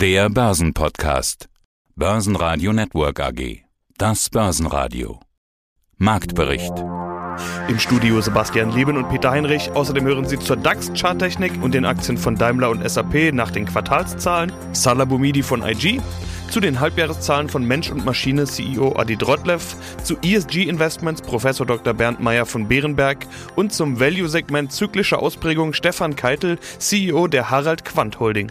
Der 0.00 0.30
Börsenpodcast. 0.30 1.50
Börsenradio 1.94 2.72
Network 2.72 3.20
AG. 3.20 3.64
Das 3.98 4.30
Börsenradio. 4.30 5.20
Marktbericht. 5.98 6.72
Im 7.68 7.78
Studio 7.78 8.18
Sebastian 8.22 8.72
Leben 8.72 8.96
und 8.96 9.10
Peter 9.10 9.30
Heinrich. 9.30 9.70
Außerdem 9.72 10.06
hören 10.06 10.24
Sie 10.24 10.38
zur 10.38 10.56
DAX-Charttechnik 10.56 11.62
und 11.62 11.74
den 11.74 11.84
Aktien 11.84 12.16
von 12.16 12.34
Daimler 12.34 12.70
und 12.70 12.88
SAP 12.88 13.34
nach 13.34 13.50
den 13.50 13.66
Quartalszahlen, 13.66 14.50
Salah 14.72 15.04
Boumidi 15.04 15.42
von 15.42 15.62
IG, 15.62 16.00
zu 16.48 16.60
den 16.60 16.80
Halbjahreszahlen 16.80 17.50
von 17.50 17.66
Mensch 17.66 17.90
und 17.90 18.02
Maschine 18.02 18.46
CEO 18.46 18.96
Adi 18.96 19.18
Drotlev, 19.18 19.76
zu 20.02 20.16
ESG 20.22 20.62
Investments 20.62 21.20
Professor 21.20 21.66
Dr. 21.66 21.92
Bernd 21.92 22.20
Meyer 22.20 22.46
von 22.46 22.66
Bärenberg 22.66 23.26
und 23.54 23.74
zum 23.74 24.00
Value-Segment 24.00 24.72
zyklische 24.72 25.18
Ausprägung 25.18 25.74
Stefan 25.74 26.16
Keitel, 26.16 26.58
CEO 26.78 27.26
der 27.26 27.50
Harald 27.50 27.84
Quant 27.84 28.18
Holding. 28.18 28.50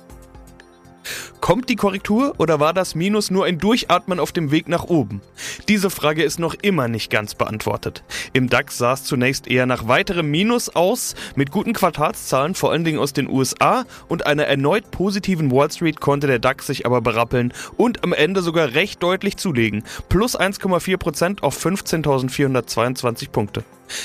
Kommt 1.41 1.69
die 1.69 1.75
Korrektur 1.75 2.35
oder 2.37 2.59
war 2.59 2.71
das 2.71 2.93
Minus 2.93 3.31
nur 3.31 3.45
ein 3.45 3.57
Durchatmen 3.57 4.19
auf 4.19 4.31
dem 4.31 4.51
Weg 4.51 4.69
nach 4.69 4.83
oben? 4.83 5.21
Diese 5.67 5.89
Frage 5.89 6.21
ist 6.21 6.39
noch 6.39 6.53
immer 6.53 6.87
nicht 6.87 7.09
ganz 7.09 7.33
beantwortet. 7.33 8.03
Im 8.31 8.47
DAX 8.47 8.77
sah 8.77 8.93
es 8.93 9.05
zunächst 9.05 9.47
eher 9.47 9.65
nach 9.65 9.87
weiterem 9.87 10.29
Minus 10.29 10.69
aus, 10.69 11.15
mit 11.35 11.49
guten 11.49 11.73
Quartalszahlen 11.73 12.53
vor 12.53 12.71
allen 12.71 12.83
Dingen 12.83 12.99
aus 12.99 13.13
den 13.13 13.27
USA 13.27 13.85
und 14.07 14.27
einer 14.27 14.43
erneut 14.43 14.91
positiven 14.91 15.51
Wall 15.51 15.71
Street 15.71 15.99
konnte 15.99 16.27
der 16.27 16.37
DAX 16.37 16.67
sich 16.67 16.85
aber 16.85 17.01
berappeln 17.01 17.53
und 17.75 18.03
am 18.03 18.13
Ende 18.13 18.43
sogar 18.43 18.75
recht 18.75 19.01
deutlich 19.01 19.37
zulegen. 19.37 19.83
Plus 20.09 20.39
1,4% 20.39 21.41
auf 21.41 21.65
15.422 21.65 23.31
Punkte. 23.31 23.63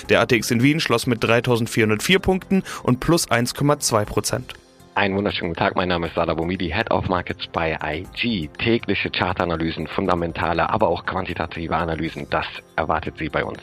Der 0.08 0.22
ATX 0.22 0.50
in 0.50 0.62
Wien 0.62 0.80
schloss 0.80 1.06
mit 1.06 1.22
3.404 1.22 2.18
Punkten 2.18 2.62
und 2.82 2.98
plus 3.00 3.28
1,2%. 3.28 4.54
Einen 4.96 5.14
wunderschönen 5.14 5.52
Tag, 5.52 5.76
mein 5.76 5.88
Name 5.88 6.06
ist 6.06 6.14
Sada 6.14 6.32
Bomidi, 6.32 6.70
Head 6.70 6.90
of 6.90 7.06
Markets 7.10 7.46
bei 7.52 7.78
IG. 7.82 8.48
Tägliche 8.56 9.10
Chartanalysen, 9.10 9.86
fundamentale, 9.88 10.70
aber 10.70 10.88
auch 10.88 11.04
quantitative 11.04 11.76
Analysen, 11.76 12.26
das 12.30 12.46
erwartet 12.76 13.16
Sie 13.18 13.28
bei 13.28 13.44
uns. 13.44 13.58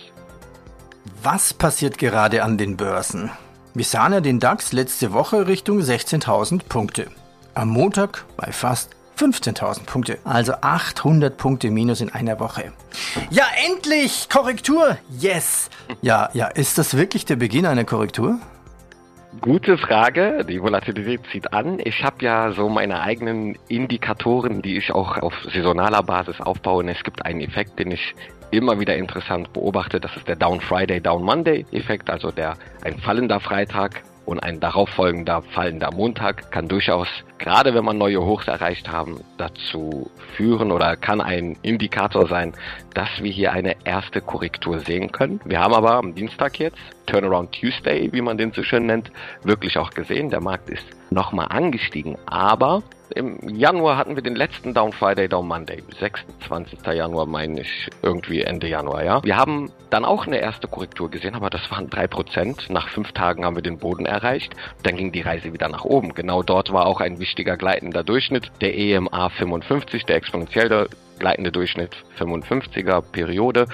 Was 1.23 1.51
passiert 1.51 1.97
gerade 1.97 2.43
an 2.43 2.59
den 2.59 2.77
Börsen? 2.77 3.31
Wir 3.73 3.83
sahen 3.83 4.13
ja 4.13 4.21
den 4.21 4.39
DAX 4.39 4.73
letzte 4.73 5.11
Woche 5.11 5.47
Richtung 5.47 5.79
16.000 5.79 6.65
Punkte. 6.69 7.07
Am 7.55 7.69
Montag 7.69 8.25
bei 8.37 8.51
fast 8.51 8.91
15.000 9.17 9.85
Punkte, 9.87 10.19
also 10.25 10.53
800 10.61 11.35
Punkte 11.35 11.71
minus 11.71 12.01
in 12.01 12.11
einer 12.11 12.39
Woche. 12.39 12.73
Ja, 13.31 13.45
endlich! 13.65 14.29
Korrektur! 14.29 14.97
Yes! 15.17 15.71
Ja, 16.03 16.29
ja, 16.33 16.45
ist 16.45 16.77
das 16.77 16.95
wirklich 16.95 17.25
der 17.25 17.37
Beginn 17.37 17.65
einer 17.65 17.85
Korrektur? 17.85 18.37
Gute 19.41 19.77
Frage. 19.77 20.45
Die 20.47 20.61
Volatilität 20.61 21.21
zieht 21.31 21.53
an. 21.53 21.79
Ich 21.83 22.03
habe 22.03 22.23
ja 22.23 22.51
so 22.51 22.69
meine 22.69 23.01
eigenen 23.01 23.57
Indikatoren, 23.67 24.61
die 24.61 24.77
ich 24.77 24.91
auch 24.91 25.17
auf 25.17 25.33
saisonaler 25.51 26.03
Basis 26.03 26.39
aufbaue. 26.39 26.83
Und 26.83 26.89
es 26.89 27.03
gibt 27.03 27.25
einen 27.25 27.41
Effekt, 27.41 27.79
den 27.79 27.91
ich 27.91 28.15
immer 28.51 28.79
wieder 28.79 28.95
interessant 28.95 29.51
beobachte. 29.51 29.99
Das 29.99 30.15
ist 30.15 30.27
der 30.27 30.35
Down 30.35 30.61
Friday, 30.61 31.01
Down 31.01 31.23
Monday 31.23 31.65
Effekt, 31.71 32.09
also 32.09 32.31
der 32.31 32.55
ein 32.83 32.99
fallender 32.99 33.39
Freitag 33.39 34.03
und 34.25 34.41
ein 34.41 34.59
darauffolgender 34.59 35.41
fallender 35.41 35.91
Montag 35.91 36.51
kann 36.51 36.67
durchaus, 36.67 37.07
gerade 37.39 37.73
wenn 37.73 37.83
man 37.83 37.97
neue 37.97 38.23
Hochs 38.23 38.47
erreicht 38.47 38.89
haben, 38.89 39.19
dazu 39.37 40.09
führen 40.35 40.71
oder 40.71 40.95
kann 40.95 41.21
ein 41.21 41.57
Indikator 41.61 42.27
sein, 42.27 42.53
dass 42.93 43.09
wir 43.21 43.31
hier 43.31 43.51
eine 43.51 43.75
erste 43.83 44.21
Korrektur 44.21 44.79
sehen 44.79 45.11
können. 45.11 45.41
Wir 45.45 45.59
haben 45.59 45.73
aber 45.73 45.95
am 45.95 46.15
Dienstag 46.15 46.59
jetzt, 46.59 46.77
Turnaround 47.05 47.51
Tuesday, 47.51 48.11
wie 48.11 48.21
man 48.21 48.37
den 48.37 48.51
so 48.51 48.63
schön 48.63 48.85
nennt, 48.85 49.11
wirklich 49.43 49.77
auch 49.77 49.91
gesehen. 49.91 50.29
Der 50.29 50.41
Markt 50.41 50.69
ist 50.69 50.85
nochmal 51.09 51.47
angestiegen, 51.49 52.17
aber 52.25 52.83
im 53.15 53.37
Januar 53.47 53.97
hatten 53.97 54.15
wir 54.15 54.23
den 54.23 54.35
letzten 54.35 54.73
Down 54.73 54.91
Friday, 54.91 55.27
Down 55.27 55.47
Monday. 55.47 55.83
26. 55.99 56.79
Januar 56.93 57.27
meine 57.27 57.61
ich, 57.61 57.89
irgendwie 58.01 58.41
Ende 58.41 58.67
Januar, 58.67 59.03
ja. 59.03 59.23
Wir 59.23 59.37
haben 59.37 59.71
dann 59.91 60.03
auch 60.03 60.25
eine 60.25 60.39
erste 60.39 60.67
Korrektur 60.67 61.11
gesehen, 61.11 61.35
aber 61.35 61.49
das 61.49 61.69
waren 61.69 61.89
drei 61.89 62.07
Prozent. 62.07 62.69
Nach 62.69 62.89
fünf 62.89 63.11
Tagen 63.11 63.45
haben 63.45 63.55
wir 63.55 63.61
den 63.61 63.77
Boden 63.77 64.05
erreicht. 64.05 64.55
Dann 64.81 64.95
ging 64.95 65.11
die 65.11 65.21
Reise 65.21 65.53
wieder 65.53 65.69
nach 65.69 65.85
oben. 65.85 66.15
Genau 66.15 66.41
dort 66.41 66.73
war 66.73 66.87
auch 66.87 67.01
ein 67.01 67.19
wichtiger 67.19 67.55
gleitender 67.55 68.03
Durchschnitt, 68.03 68.51
der 68.61 68.75
EMA 68.75 69.29
55, 69.29 70.05
der 70.05 70.15
exponentielle 70.15 70.87
gleitende 71.19 71.51
Durchschnitt 71.51 71.95
55er 72.17 73.01
Periode, 73.01 73.67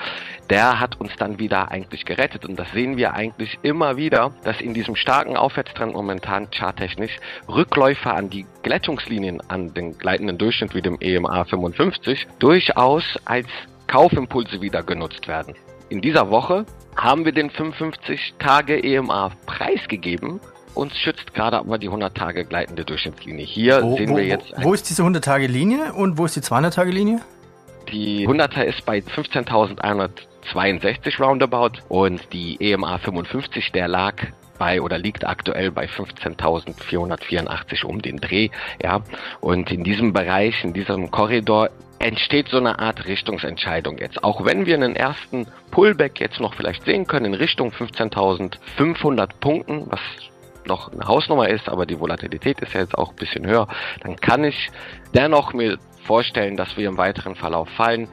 der 0.50 0.80
hat 0.80 1.00
uns 1.00 1.12
dann 1.18 1.40
wieder 1.40 1.72
eigentlich 1.72 2.06
gerettet. 2.06 2.46
Und 2.46 2.58
das 2.58 2.72
sehen 2.72 2.98
wir 2.98 3.14
eigentlich 3.14 3.60
immer 3.62 3.98
wieder, 3.98 4.32
dass 4.44 4.62
in 4.62 4.74
diesem 4.74 4.96
starken 4.96 5.38
Aufwärtstrend 5.38 5.94
momentan 5.94 6.50
charttechnisch 6.52 7.18
Rückläufe 7.48 8.12
an 8.12 8.30
die 8.30 8.46
Glättungslinien, 8.64 9.42
an 9.50 9.74
den 9.74 9.98
gleitenden 9.98 10.38
Durchschnitt 10.38 10.74
wie 10.76 10.82
dem 10.82 10.98
EMA 11.00 11.46
55 11.46 12.28
durchaus 12.40 13.04
als 13.26 13.48
Kaufimpulse 13.88 14.62
wieder 14.62 14.84
genutzt 14.84 15.28
werden. 15.28 15.56
In 15.90 16.02
dieser 16.02 16.30
Woche 16.30 16.66
haben 16.96 17.26
wir 17.26 17.32
den 17.32 17.50
55 17.50 18.36
Tage 18.40 18.84
EMA 18.84 19.32
preisgegeben 19.46 20.40
uns 20.76 20.98
schützt 20.98 21.34
gerade 21.34 21.58
aber 21.58 21.78
die 21.78 21.88
100 21.88 22.16
Tage 22.16 22.46
gleitende 22.46 22.86
Durchschnittslinie. 22.86 23.46
Hier 23.46 23.82
wo, 23.84 23.98
sehen 23.98 24.12
wo, 24.12 24.18
wir 24.18 24.26
jetzt. 24.26 24.54
Wo 24.62 24.74
ist 24.74 24.90
diese 24.90 25.02
100 25.02 25.24
Tage 25.24 25.48
Linie 25.48 25.94
und 25.94 26.18
wo 26.18 26.26
ist 26.26 26.36
die 26.36 26.42
200 26.42 26.74
Tage 26.74 26.92
Linie? 26.92 27.20
Die 27.92 28.28
100er 28.28 28.64
ist 28.64 28.86
bei 28.86 29.00
15.162 29.00 31.22
roundabout 31.22 31.82
und 31.90 32.34
die 32.34 32.58
EMA 32.60 32.98
55, 33.00 33.72
der 33.72 33.88
lag 33.88 34.16
bei 34.60 34.82
oder 34.82 35.00
liegt 35.00 35.26
aktuell 35.26 35.72
bei 35.72 35.86
15.484 35.86 37.86
um 37.86 38.02
den 38.02 38.18
Dreh, 38.18 38.50
ja. 38.84 39.02
Und 39.42 39.72
in 39.72 39.84
diesem 39.84 40.14
Bereich, 40.14 40.64
in 40.64 40.74
diesem 40.74 41.10
Korridor 41.10 41.70
entsteht 41.98 42.50
so 42.50 42.58
eine 42.58 42.80
Art 42.80 43.06
Richtungsentscheidung 43.06 43.98
jetzt. 43.98 44.24
Auch 44.24 44.46
wenn 44.46 44.66
wir 44.66 44.76
einen 44.76 44.96
ersten 44.96 45.48
Pullback 45.72 46.20
jetzt 46.20 46.40
noch 46.40 46.54
vielleicht 46.54 46.86
sehen 46.86 47.08
können 47.08 47.26
in 47.26 47.34
Richtung 47.34 47.72
15.500 47.72 49.30
Punkten, 49.40 49.86
was 49.90 50.00
noch 50.68 50.94
eine 50.94 51.08
Hausnummer 51.08 51.50
ist, 51.50 51.68
aber 51.68 51.86
die 51.86 52.00
Volatilität 52.00 52.62
ist 52.62 52.74
ja 52.74 52.82
jetzt 52.82 52.98
auch 52.98 53.10
ein 53.10 53.16
bisschen 53.16 53.48
höher, 53.48 53.68
dann 54.02 54.16
kann 54.18 54.44
ich 54.44 54.70
dennoch 55.14 55.54
mir 55.54 55.78
vorstellen, 56.10 56.58
dass 56.58 56.76
wir 56.76 56.88
im 56.88 56.98
weiteren 56.98 57.36
Verlauf 57.36 57.70
fallen. 57.78 58.08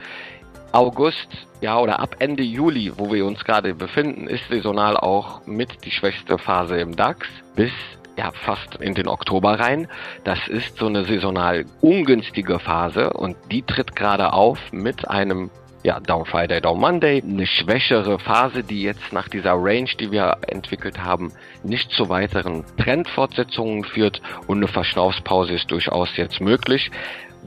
August, 0.71 1.29
ja, 1.63 1.79
oder 1.79 1.99
ab 1.99 2.17
Ende 2.19 2.43
Juli, 2.43 2.93
wo 2.95 3.11
wir 3.11 3.25
uns 3.25 3.43
gerade 3.43 3.75
befinden, 3.75 4.27
ist 4.27 4.47
saisonal 4.51 4.99
auch 4.99 5.47
mit 5.47 5.71
die 5.87 5.91
schwächste 5.91 6.37
Phase 6.37 6.77
im 6.77 6.95
DAX 6.95 7.27
bis 7.55 7.73
ja, 8.19 8.33
fast 8.33 8.75
in 8.81 8.95
den 8.95 9.09
Oktober 9.09 9.59
rein. 9.59 9.89
Das 10.25 10.47
ist 10.47 10.77
so 10.77 10.89
eine 10.89 11.05
saisonal 11.05 11.65
ungünstige 11.81 12.59
Phase 12.59 13.15
und 13.15 13.35
die 13.51 13.63
tritt 13.63 13.97
gerade 13.97 14.35
auf 14.35 14.59
mit 14.73 15.09
einem 15.09 15.51
ja, 15.87 16.01
Down 16.01 16.27
Friday, 16.27 16.61
Down 16.61 16.81
Monday, 16.81 17.23
eine 17.23 17.47
schwächere 17.47 18.19
Phase, 18.19 18.65
die 18.65 18.83
jetzt 18.83 19.13
nach 19.13 19.29
dieser 19.29 19.53
Range, 19.53 19.89
die 20.01 20.11
wir 20.11 20.39
entwickelt 20.49 20.99
haben, 21.03 21.33
nicht 21.63 21.93
zu 21.93 22.09
weiteren 22.09 22.65
Trendfortsetzungen 22.77 23.85
führt 23.85 24.21
und 24.49 24.57
eine 24.59 24.69
Verschnaufspause 24.69 25.53
ist 25.53 25.71
durchaus 25.71 26.17
jetzt 26.17 26.41
möglich. 26.41 26.91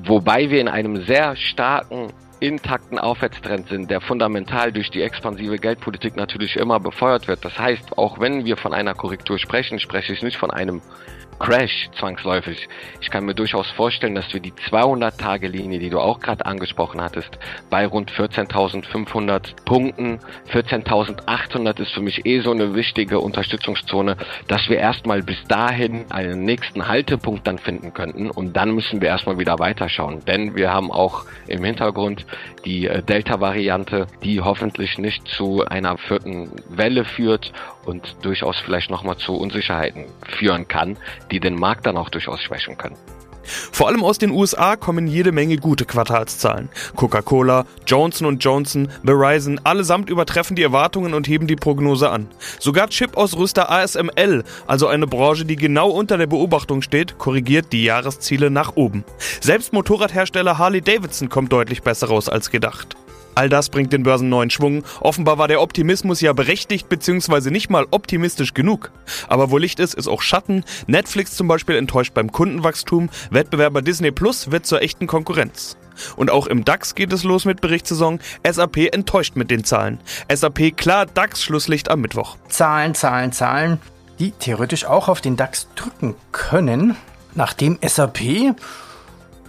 Wobei 0.04 0.50
wir 0.50 0.62
in 0.62 0.68
einem 0.68 1.04
sehr 1.06 1.36
starken 1.36 2.14
intakten 2.40 2.98
Aufwärtstrend 2.98 3.68
sind, 3.68 3.92
der 3.92 4.00
fundamental 4.00 4.72
durch 4.72 4.90
die 4.90 5.02
expansive 5.02 5.58
Geldpolitik 5.58 6.16
natürlich 6.16 6.56
immer 6.56 6.80
befeuert 6.80 7.28
wird. 7.28 7.44
Das 7.44 7.60
heißt, 7.60 7.98
auch 7.98 8.20
wenn 8.20 8.46
wir 8.46 8.56
von 8.56 8.74
einer 8.74 8.94
Korrektur 8.94 9.38
sprechen, 9.40 9.80
spreche 9.80 10.14
ich 10.14 10.24
nicht 10.24 10.38
von 10.38 10.52
einem 10.52 10.82
Crash 11.40 11.90
zwangsläufig. 11.98 12.68
Ich 13.02 13.10
kann 13.10 13.26
mir 13.26 13.34
durchaus 13.34 13.70
vorstellen, 13.72 14.16
dass 14.16 14.32
wir 14.34 14.42
die 14.42 14.52
200-Tage-Linie, 14.52 15.80
die 15.80 15.90
du 15.90 16.00
auch 16.00 16.20
gerade 16.20 16.46
angesprochen 16.46 17.02
hattest, 17.02 17.40
bei 17.70 17.88
rund 17.88 18.12
14.500 18.12 19.64
Punkten, 19.64 20.20
14.800 20.52 21.82
ist 21.82 21.94
für 21.94 22.02
mich 22.02 22.26
eh 22.26 22.42
so 22.42 22.52
eine 22.52 22.76
wichtige 22.76 23.20
Unterstützungszone, 23.20 24.18
dass 24.48 24.70
wir 24.70 24.78
erstmal 24.78 25.24
bis 25.24 25.42
dahin 25.48 26.12
einen 26.12 26.44
nächsten 26.44 26.88
Haltepunkt 26.88 27.48
dann 27.48 27.58
finden 27.58 27.94
könnten. 27.94 28.30
Und 28.30 28.58
dann 28.58 28.72
müssen 28.72 29.02
wir 29.02 29.08
erstmal 29.08 29.40
wieder 29.40 29.60
weiterschauen, 29.60 30.24
denn 30.26 30.56
wir 30.56 30.72
haben 30.74 30.92
auch 30.92 31.26
im 31.48 31.64
Hintergrund 31.64 32.26
die 32.66 32.88
äh, 32.88 33.02
Delta-Variante, 33.02 34.08
die 34.24 34.42
hoffentlich 34.42 34.98
nicht 34.98 35.28
zu 35.28 35.66
einer 35.66 35.98
vierten 35.98 36.52
Welle 36.70 37.06
führt 37.06 37.54
und 37.86 38.18
durchaus 38.22 38.58
vielleicht 38.60 38.90
nochmal 38.90 39.18
zu 39.18 39.36
Unsicherheiten 39.36 40.06
führen 40.38 40.68
kann, 40.68 40.98
die 41.32 41.40
den 41.40 41.56
Markt 41.56 41.86
dann 41.86 41.98
auch 41.98 42.10
durchaus 42.10 42.42
schwächen 42.42 42.78
können. 42.78 42.98
Vor 43.72 43.88
allem 43.88 44.04
aus 44.04 44.18
den 44.18 44.32
USA 44.32 44.76
kommen 44.76 45.08
jede 45.08 45.32
Menge 45.32 45.58
gute 45.58 45.86
Quartalszahlen. 45.86 46.70
Coca-Cola, 46.96 47.66
Johnson 47.86 48.38
Johnson, 48.40 48.90
Verizon, 49.04 49.60
allesamt 49.64 50.10
übertreffen 50.10 50.56
die 50.56 50.64
Erwartungen 50.64 51.14
und 51.14 51.28
heben 51.28 51.48
die 51.48 51.56
Prognose 51.56 52.10
an. 52.10 52.28
Sogar 52.60 52.90
Chip-Ausrüster 52.90 53.72
ASML, 53.72 54.44
also 54.68 54.88
eine 54.88 55.08
Branche, 55.08 55.46
die 55.46 55.56
genau 55.56 55.90
unter 55.90 56.18
der 56.18 56.28
Beobachtung 56.28 56.82
steht, 56.82 57.18
korrigiert 57.18 57.74
die 57.74 57.84
Jahresziele 57.84 58.52
nach 58.52 58.76
oben. 58.76 59.04
Selbst 59.42 59.74
Motorradhersteller 59.74 60.58
Harley 60.58 60.82
Davidson 60.82 61.30
kommt 61.30 61.52
deutlich 61.52 61.82
besser 61.82 62.08
raus 62.08 62.30
als 62.30 62.52
gedacht. 62.52 62.96
All 63.36 63.50
das 63.50 63.70
bringt 63.70 63.94
den 63.94 64.04
Börsen 64.04 64.30
neuen 64.30 64.50
Schwung. 64.50 64.84
Offenbar 65.02 65.38
war 65.38 65.48
der 65.48 65.62
Optimismus 65.62 66.22
ja 66.22 66.34
berechtigt 66.34 66.90
bzw. 66.90 67.52
nicht 67.52 67.70
mal 67.70 67.86
optimistisch 67.92 68.54
genug. 68.54 68.92
Aber 69.28 69.52
wo 69.52 69.58
Licht 69.58 69.80
ist, 69.80 69.94
ist 69.94 70.08
auch 70.08 70.22
Schatten. 70.22 70.64
Netflix 70.88 71.36
zum 71.36 71.48
Beispiel 71.48 71.76
enttäuscht 71.76 72.14
beim 72.14 72.32
Kundenwachstum. 72.32 73.10
Wettbewerber 73.32 73.82
Disney 73.82 74.12
Plus 74.12 74.52
wird 74.52 74.66
zur 74.66 74.82
echten 74.82 75.08
Konkurrenz. 75.08 75.78
Und 76.16 76.32
auch 76.32 76.48
im 76.48 76.66
DAX 76.66 76.96
geht 76.96 77.14
es 77.14 77.24
los 77.24 77.46
mit 77.46 77.62
Berichtssaison. 77.62 78.20
SAP 78.50 78.94
enttäuscht 78.94 79.36
mit 79.36 79.52
den 79.52 79.64
Zahlen. 79.64 80.00
SAP 80.34 80.76
klar 80.78 81.06
DAX 81.06 81.44
Schlusslicht 81.44 81.90
am 81.90 82.02
Mittwoch. 82.02 82.38
Zahlen, 82.48 82.96
Zahlen, 82.96 83.32
Zahlen, 83.32 83.80
die 84.20 84.32
theoretisch 84.32 84.86
auch 84.86 85.08
auf 85.08 85.22
den 85.22 85.36
DAX 85.36 85.68
drücken 85.76 86.16
können, 86.32 86.96
nachdem 87.36 87.78
SAP 87.86 88.56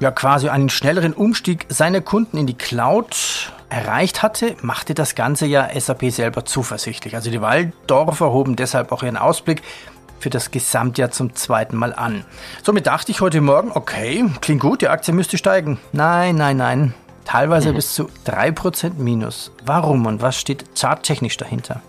ja 0.00 0.10
quasi 0.10 0.48
einen 0.48 0.70
schnelleren 0.70 1.12
Umstieg 1.12 1.66
seiner 1.68 2.00
Kunden 2.00 2.38
in 2.38 2.46
die 2.46 2.54
Cloud 2.54 3.52
erreicht 3.68 4.22
hatte, 4.22 4.56
machte 4.62 4.94
das 4.94 5.14
Ganze 5.14 5.46
ja 5.46 5.68
SAP 5.78 6.10
selber 6.10 6.44
zuversichtlich. 6.44 7.14
Also 7.14 7.30
die 7.30 7.40
Waldorfer 7.40 8.32
hoben 8.32 8.56
deshalb 8.56 8.90
auch 8.90 9.02
ihren 9.02 9.16
Ausblick 9.16 9.62
für 10.18 10.30
das 10.30 10.50
Gesamtjahr 10.50 11.10
zum 11.10 11.34
zweiten 11.34 11.76
Mal 11.76 11.94
an. 11.94 12.24
Somit 12.62 12.86
dachte 12.86 13.12
ich 13.12 13.20
heute 13.20 13.40
Morgen, 13.40 13.70
okay, 13.72 14.24
klingt 14.40 14.60
gut, 14.60 14.82
die 14.82 14.88
Aktie 14.88 15.14
müsste 15.14 15.38
steigen. 15.38 15.78
Nein, 15.92 16.34
nein, 16.34 16.56
nein. 16.56 16.94
Teilweise 17.24 17.70
mhm. 17.70 17.76
bis 17.76 17.94
zu 17.94 18.10
3% 18.26 18.94
Minus. 18.98 19.52
Warum 19.64 20.06
und 20.06 20.20
was 20.20 20.36
steht 20.36 20.64
charttechnisch 20.78 21.36
dahinter? 21.36 21.80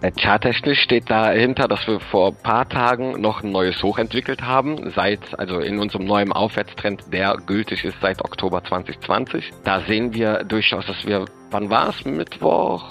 Äh, 0.00 0.12
charttechnisch 0.12 0.80
steht 0.80 1.10
dahinter, 1.10 1.66
dass 1.66 1.86
wir 1.88 1.98
vor 1.98 2.28
ein 2.28 2.42
paar 2.42 2.68
Tagen 2.68 3.20
noch 3.20 3.42
ein 3.42 3.50
neues 3.50 3.82
Hoch 3.82 3.98
entwickelt 3.98 4.42
haben, 4.42 4.92
seit, 4.94 5.36
also 5.38 5.58
in 5.58 5.80
unserem 5.80 6.04
neuen 6.04 6.32
Aufwärtstrend, 6.32 7.12
der 7.12 7.36
gültig 7.46 7.84
ist 7.84 8.00
seit 8.00 8.24
Oktober 8.24 8.62
2020. 8.62 9.50
Da 9.64 9.80
sehen 9.80 10.14
wir 10.14 10.44
durchaus, 10.44 10.86
dass 10.86 11.04
wir, 11.04 11.24
wann 11.50 11.68
war 11.68 11.88
es? 11.88 12.04
Mittwoch? 12.04 12.84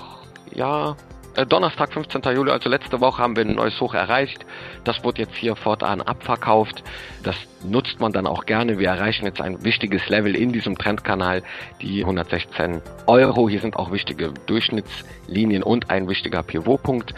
Ja, 0.54 0.98
äh, 1.38 1.46
Donnerstag, 1.46 1.94
15. 1.94 2.22
Juli, 2.36 2.52
also 2.52 2.68
letzte 2.68 3.00
Woche 3.00 3.22
haben 3.22 3.36
wir 3.36 3.46
ein 3.46 3.56
neues 3.56 3.80
Hoch 3.80 3.94
erreicht. 3.94 4.46
Das 4.84 5.04
wurde 5.04 5.22
jetzt 5.22 5.36
hier 5.36 5.56
fortan 5.56 6.02
abverkauft. 6.02 6.84
Das 7.24 7.36
nutzt 7.64 8.00
man 8.00 8.12
dann 8.12 8.26
auch 8.26 8.46
gerne. 8.46 8.80
Wir 8.80 8.90
erreichen 8.90 9.26
jetzt 9.26 9.42
ein 9.42 9.64
wichtiges 9.64 10.10
Level 10.10 10.36
in 10.36 10.52
diesem 10.52 10.78
Trendkanal, 10.78 11.44
die 11.82 12.02
116 12.02 12.82
Euro. 13.06 13.50
Hier 13.50 13.62
sind 13.62 13.76
auch 13.76 13.92
wichtige 13.92 14.34
Durchschnittslinien 14.48 15.64
und 15.64 15.90
ein 15.90 16.10
wichtiger 16.10 16.42
Pivotpunkt. 16.42 17.14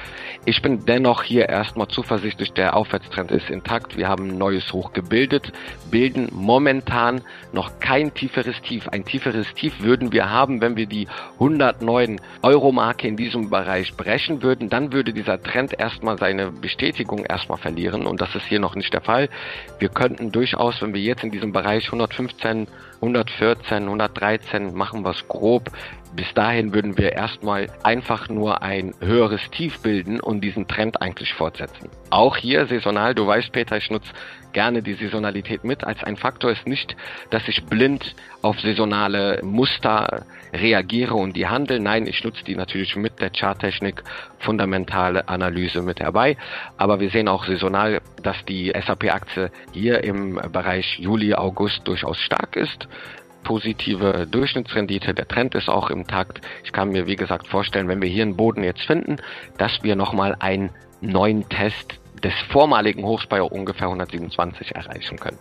Ich 0.45 0.61
bin 0.61 0.85
dennoch 0.85 1.23
hier 1.23 1.47
erstmal 1.47 1.87
zuversichtlich, 1.87 2.51
der 2.53 2.75
Aufwärtstrend 2.75 3.31
ist 3.31 3.49
intakt. 3.49 3.97
Wir 3.97 4.09
haben 4.09 4.29
ein 4.29 4.37
neues 4.37 4.73
Hoch 4.73 4.91
gebildet, 4.91 5.51
bilden 5.91 6.29
momentan 6.31 7.21
noch 7.53 7.79
kein 7.79 8.13
tieferes 8.13 8.61
Tief. 8.61 8.87
Ein 8.89 9.05
tieferes 9.05 9.53
Tief 9.53 9.81
würden 9.81 10.11
wir 10.11 10.29
haben, 10.29 10.61
wenn 10.61 10.75
wir 10.75 10.87
die 10.87 11.07
109 11.35 12.19
Euro 12.41 12.71
Marke 12.71 13.07
in 13.07 13.15
diesem 13.15 13.49
Bereich 13.49 13.95
brechen 13.95 14.08
würden. 14.41 14.69
Dann 14.69 14.91
würde 14.91 15.13
dieser 15.13 15.41
Trend 15.41 15.79
erstmal 15.79 16.17
seine 16.17 16.51
Bestätigung 16.51 17.25
erstmal 17.25 17.57
verlieren 17.57 18.05
und 18.05 18.19
das 18.19 18.33
ist 18.35 18.45
hier 18.45 18.59
noch 18.59 18.75
nicht 18.75 18.93
der 18.93 19.01
Fall. 19.01 19.29
Wir 19.77 19.89
könnten 19.89 20.31
durchaus, 20.31 20.81
wenn 20.81 20.93
wir 20.93 21.01
jetzt 21.01 21.23
in 21.23 21.31
diesem 21.31 21.51
Bereich 21.51 21.85
115, 21.85 22.67
114, 22.95 23.83
113 23.83 24.73
machen 24.73 25.05
es 25.05 25.27
grob, 25.27 25.69
bis 26.15 26.33
dahin 26.33 26.73
würden 26.73 26.97
wir 26.97 27.13
erstmal 27.13 27.67
einfach 27.83 28.29
nur 28.29 28.63
ein 28.63 28.93
höheres 28.99 29.41
Tief 29.51 29.79
bilden 29.81 30.19
und 30.19 30.41
diesen 30.41 30.67
Trend 30.67 31.01
eigentlich 31.01 31.33
fortsetzen. 31.33 31.89
Auch 32.09 32.35
hier 32.35 32.65
saisonal, 32.65 33.13
du 33.13 33.27
weißt 33.27 33.51
Peter, 33.51 33.77
ich 33.77 33.91
nutze 33.91 34.11
gerne 34.53 34.81
die 34.81 34.93
Saisonalität 34.93 35.63
mit. 35.63 35.83
Als 35.83 36.03
ein 36.03 36.17
Faktor 36.17 36.51
ist 36.51 36.67
nicht, 36.67 36.95
dass 37.29 37.47
ich 37.47 37.65
blind 37.65 38.15
auf 38.41 38.59
saisonale 38.59 39.41
Muster 39.43 40.25
reagiere 40.53 41.13
und 41.15 41.35
die 41.35 41.47
handle. 41.47 41.79
Nein, 41.79 42.07
ich 42.07 42.23
nutze 42.23 42.43
die 42.43 42.55
natürlich 42.55 42.95
mit 42.95 43.19
der 43.19 43.31
Charttechnik, 43.31 44.03
fundamentale 44.39 45.27
Analyse 45.27 45.81
mit 45.81 45.99
herbei. 45.99 46.37
Aber 46.77 46.99
wir 46.99 47.09
sehen 47.09 47.27
auch 47.27 47.45
saisonal, 47.45 48.01
dass 48.23 48.37
die 48.45 48.73
SAP-Aktie 48.73 49.51
hier 49.73 50.03
im 50.03 50.39
Bereich 50.51 50.99
Juli, 50.99 51.33
August 51.33 51.87
durchaus 51.87 52.17
stark 52.19 52.55
ist 52.55 52.87
positive 53.43 54.27
Durchschnittsrendite. 54.29 55.13
Der 55.13 55.27
Trend 55.27 55.55
ist 55.55 55.69
auch 55.69 55.89
im 55.89 56.05
Takt. 56.05 56.41
Ich 56.63 56.71
kann 56.71 56.89
mir, 56.89 57.07
wie 57.07 57.15
gesagt, 57.15 57.47
vorstellen, 57.47 57.87
wenn 57.87 58.01
wir 58.01 58.09
hier 58.09 58.23
einen 58.23 58.35
Boden 58.35 58.63
jetzt 58.63 58.81
finden, 58.81 59.17
dass 59.57 59.81
wir 59.81 59.95
nochmal 59.95 60.35
einen 60.39 60.71
neuen 61.01 61.47
Test 61.49 61.99
des 62.23 62.33
vormaligen 62.51 63.03
Hochs 63.03 63.25
bei 63.27 63.41
ungefähr 63.41 63.87
127 63.87 64.75
erreichen 64.75 65.19
können. 65.19 65.37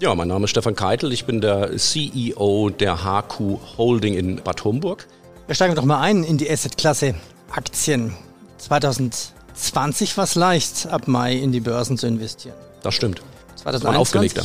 Ja, 0.00 0.14
mein 0.14 0.28
Name 0.28 0.44
ist 0.44 0.50
Stefan 0.50 0.74
Keitel. 0.74 1.12
Ich 1.12 1.26
bin 1.26 1.40
der 1.40 1.76
CEO 1.76 2.70
der 2.70 3.04
HQ 3.04 3.76
Holding 3.76 4.14
in 4.14 4.36
Bad 4.36 4.64
Homburg. 4.64 5.06
Wir 5.46 5.54
steigen 5.54 5.74
doch 5.74 5.84
mal 5.84 6.00
ein 6.00 6.24
in 6.24 6.38
die 6.38 6.50
Asset-Klasse 6.50 7.14
Aktien. 7.50 8.14
2020 8.58 10.16
war 10.16 10.24
es 10.24 10.34
leicht, 10.36 10.86
ab 10.86 11.06
Mai 11.06 11.34
in 11.34 11.52
die 11.52 11.60
Börsen 11.60 11.98
zu 11.98 12.06
investieren. 12.06 12.54
Das 12.82 12.94
stimmt. 12.94 13.20
2021 13.56 13.98
aufgelegter. 14.00 14.44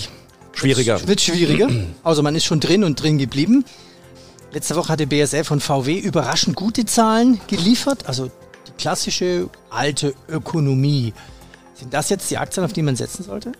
Schwieriger. 0.53 1.07
Wird 1.07 1.21
schwieriger. 1.21 1.69
Also 2.03 2.21
man 2.21 2.35
ist 2.35 2.45
schon 2.45 2.59
drin 2.59 2.83
und 2.83 3.01
drin 3.01 3.17
geblieben. 3.17 3.65
Letzte 4.51 4.75
Woche 4.75 4.89
hatte 4.89 5.07
BSF 5.07 5.47
von 5.47 5.59
VW 5.59 5.97
überraschend 5.97 6.55
gute 6.55 6.85
Zahlen 6.85 7.39
geliefert. 7.47 8.07
Also 8.07 8.31
die 8.67 8.71
klassische 8.77 9.49
alte 9.69 10.13
Ökonomie. 10.29 11.13
Sind 11.75 11.93
das 11.93 12.09
jetzt 12.09 12.31
die 12.31 12.37
Aktien, 12.37 12.65
auf 12.65 12.73
die 12.73 12.81
man 12.81 12.95
setzen 12.95 13.23
sollte? 13.23 13.51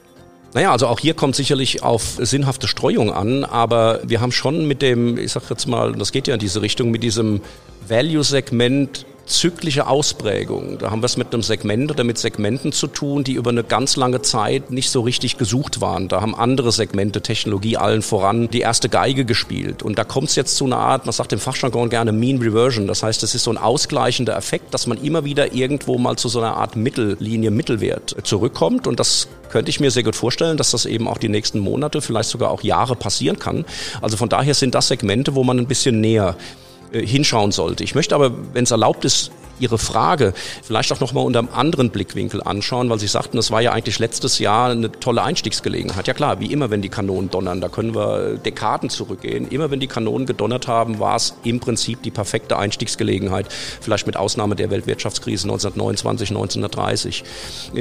Naja, 0.53 0.71
also 0.71 0.87
auch 0.87 0.99
hier 0.99 1.13
kommt 1.13 1.35
sicherlich 1.35 1.83
auf 1.83 2.17
sinnhafte 2.17 2.69
Streuung 2.69 3.11
an, 3.11 3.43
aber 3.43 3.99
wir 4.05 4.21
haben 4.21 4.31
schon 4.31 4.65
mit 4.67 4.81
dem, 4.81 5.17
ich 5.17 5.33
sag 5.33 5.49
jetzt 5.49 5.67
mal, 5.67 5.91
das 5.91 6.13
geht 6.13 6.27
ja 6.27 6.35
in 6.35 6.39
diese 6.39 6.61
Richtung, 6.61 6.91
mit 6.91 7.03
diesem 7.03 7.41
Value-Segment 7.87 9.05
zyklische 9.25 9.87
Ausprägung. 9.87 10.77
Da 10.77 10.91
haben 10.91 11.01
wir 11.01 11.07
es 11.07 11.17
mit 11.17 11.33
einem 11.33 11.43
Segment 11.43 11.91
oder 11.91 12.03
mit 12.03 12.17
Segmenten 12.17 12.71
zu 12.71 12.87
tun, 12.87 13.23
die 13.23 13.33
über 13.33 13.49
eine 13.49 13.63
ganz 13.63 13.95
lange 13.95 14.21
Zeit 14.21 14.71
nicht 14.71 14.89
so 14.89 15.01
richtig 15.01 15.37
gesucht 15.37 15.81
waren. 15.81 16.07
Da 16.07 16.21
haben 16.21 16.35
andere 16.35 16.71
Segmente, 16.71 17.21
Technologie 17.21 17.77
allen 17.77 18.01
voran, 18.01 18.49
die 18.49 18.61
erste 18.61 18.89
Geige 18.89 19.25
gespielt. 19.25 19.83
Und 19.83 19.97
da 19.97 20.03
kommt 20.03 20.29
es 20.29 20.35
jetzt 20.35 20.55
zu 20.55 20.65
einer 20.65 20.77
Art, 20.77 21.05
man 21.05 21.13
sagt 21.13 21.33
im 21.33 21.39
Fachjargon 21.39 21.89
gerne 21.89 22.11
Mean 22.11 22.37
Reversion. 22.37 22.87
Das 22.87 23.03
heißt, 23.03 23.23
es 23.23 23.35
ist 23.35 23.43
so 23.43 23.51
ein 23.51 23.57
ausgleichender 23.57 24.35
Effekt, 24.35 24.73
dass 24.73 24.87
man 24.87 25.03
immer 25.03 25.25
wieder 25.25 25.53
irgendwo 25.53 25.97
mal 25.97 26.17
zu 26.17 26.29
so 26.29 26.39
einer 26.39 26.57
Art 26.57 26.75
Mittellinie, 26.75 27.51
Mittelwert 27.51 28.15
zurückkommt. 28.23 28.87
Und 28.87 28.99
das 28.99 29.27
könnte 29.49 29.69
ich 29.69 29.79
mir 29.79 29.91
sehr 29.91 30.03
gut 30.03 30.15
vorstellen, 30.15 30.57
dass 30.57 30.71
das 30.71 30.85
eben 30.85 31.07
auch 31.07 31.17
die 31.17 31.29
nächsten 31.29 31.59
Monate, 31.59 32.01
vielleicht 32.01 32.29
sogar 32.29 32.51
auch 32.51 32.61
Jahre 32.61 32.95
passieren 32.95 33.39
kann. 33.39 33.65
Also 34.01 34.17
von 34.17 34.29
daher 34.29 34.53
sind 34.53 34.75
das 34.75 34.87
Segmente, 34.87 35.35
wo 35.35 35.43
man 35.43 35.57
ein 35.57 35.67
bisschen 35.67 36.01
näher 36.01 36.35
äh, 36.39 36.64
hinschauen 36.91 37.51
sollte. 37.51 37.83
Ich 37.83 37.95
möchte 37.95 38.15
aber, 38.15 38.31
wenn 38.53 38.63
es 38.63 38.71
erlaubt 38.71 39.05
ist, 39.05 39.31
Ihre 39.59 39.77
Frage 39.77 40.33
vielleicht 40.63 40.91
auch 40.91 40.99
nochmal 40.99 41.25
unter 41.25 41.39
einem 41.39 41.49
anderen 41.53 41.89
Blickwinkel 41.89 42.41
anschauen, 42.43 42.89
weil 42.89 42.99
Sie 42.99 43.07
sagten, 43.07 43.37
das 43.37 43.51
war 43.51 43.61
ja 43.61 43.71
eigentlich 43.71 43.99
letztes 43.99 44.39
Jahr 44.39 44.71
eine 44.71 44.91
tolle 44.91 45.23
Einstiegsgelegenheit. 45.23 46.07
Ja 46.07 46.13
klar, 46.13 46.39
wie 46.39 46.51
immer, 46.51 46.69
wenn 46.69 46.81
die 46.81 46.89
Kanonen 46.89 47.29
donnern, 47.29 47.61
da 47.61 47.69
können 47.69 47.95
wir 47.95 48.37
Dekaden 48.37 48.89
zurückgehen. 48.89 49.47
Immer 49.47 49.71
wenn 49.71 49.79
die 49.79 49.87
Kanonen 49.87 50.25
gedonnert 50.25 50.67
haben, 50.67 50.99
war 50.99 51.15
es 51.15 51.35
im 51.43 51.59
Prinzip 51.59 52.03
die 52.03 52.11
perfekte 52.11 52.57
Einstiegsgelegenheit, 52.57 53.47
vielleicht 53.81 54.07
mit 54.07 54.17
Ausnahme 54.17 54.55
der 54.55 54.69
Weltwirtschaftskrise 54.71 55.47
1929, 55.47 56.29
1930. 56.29 57.23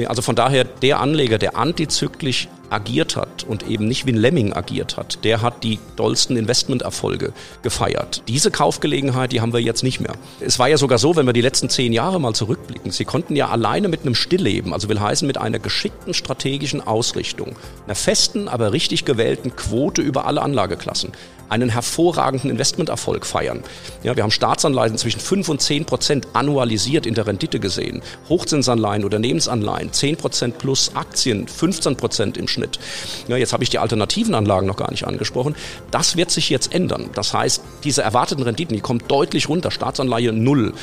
Also 0.07 0.21
von 0.21 0.35
daher, 0.35 0.63
der 0.63 0.99
Anleger, 0.99 1.37
der 1.37 1.57
antizyklisch 1.57 2.47
agiert 2.71 3.15
hat 3.15 3.43
und 3.43 3.67
eben 3.69 3.87
nicht 3.87 4.07
wie 4.07 4.11
ein 4.11 4.17
Lemming 4.17 4.51
agiert 4.51 4.97
hat, 4.97 5.23
der 5.23 5.43
hat 5.43 5.63
die 5.63 5.79
dollsten 5.95 6.35
Investmenterfolge 6.35 7.31
gefeiert. 7.61 8.23
Diese 8.27 8.49
Kaufgelegenheit, 8.49 9.31
die 9.31 9.41
haben 9.41 9.53
wir 9.53 9.61
jetzt 9.61 9.83
nicht 9.83 9.99
mehr. 9.99 10.13
Es 10.39 10.57
war 10.57 10.67
ja 10.67 10.77
sogar 10.77 10.97
so, 10.97 11.15
wenn 11.15 11.27
wir 11.27 11.33
die 11.33 11.41
letzten 11.65 11.69
zehn 11.69 11.93
Jahre 11.93 12.19
mal 12.19 12.33
zurückblicken, 12.33 12.91
sie 12.91 13.05
konnten 13.05 13.35
ja 13.35 13.49
alleine 13.49 13.87
mit 13.87 14.01
einem 14.01 14.15
Stillleben, 14.15 14.73
also 14.73 14.89
will 14.89 14.99
heißen 14.99 15.25
mit 15.25 15.37
einer 15.37 15.59
geschickten 15.59 16.13
strategischen 16.13 16.81
Ausrichtung, 16.81 17.55
einer 17.85 17.95
festen, 17.95 18.47
aber 18.47 18.71
richtig 18.71 19.05
gewählten 19.05 19.55
Quote 19.55 20.01
über 20.01 20.25
alle 20.25 20.41
Anlageklassen, 20.41 21.11
einen 21.49 21.69
hervorragenden 21.69 22.49
Investmenterfolg 22.49 23.25
feiern. 23.25 23.63
Ja, 24.03 24.15
wir 24.15 24.23
haben 24.23 24.31
Staatsanleihen 24.31 24.97
zwischen 24.97 25.19
5 25.19 25.49
und 25.49 25.61
10 25.61 25.85
Prozent 25.85 26.27
annualisiert 26.33 27.05
in 27.05 27.13
der 27.13 27.27
Rendite 27.27 27.59
gesehen. 27.59 28.01
Hochzinsanleihen, 28.29 29.03
Unternehmensanleihen 29.03 29.91
10 29.91 30.17
Prozent 30.17 30.57
plus 30.57 30.91
Aktien 30.95 31.47
15 31.47 31.95
Prozent 31.95 32.37
im 32.37 32.47
Schnitt. 32.47 32.79
Ja, 33.27 33.37
jetzt 33.37 33.53
habe 33.53 33.63
ich 33.63 33.69
die 33.69 33.79
alternativen 33.79 34.35
Anlagen 34.35 34.67
noch 34.67 34.77
gar 34.77 34.91
nicht 34.91 35.05
angesprochen. 35.05 35.55
Das 35.91 36.17
wird 36.17 36.31
sich 36.31 36.49
jetzt 36.49 36.73
ändern. 36.73 37.09
Das 37.13 37.33
heißt, 37.33 37.61
diese 37.83 38.01
erwarteten 38.01 38.43
Renditen, 38.43 38.75
die 38.75 38.81
kommen 38.81 39.03
deutlich 39.07 39.49
runter. 39.49 39.71
Staatsanleihe 39.71 40.33
null, 40.33 40.73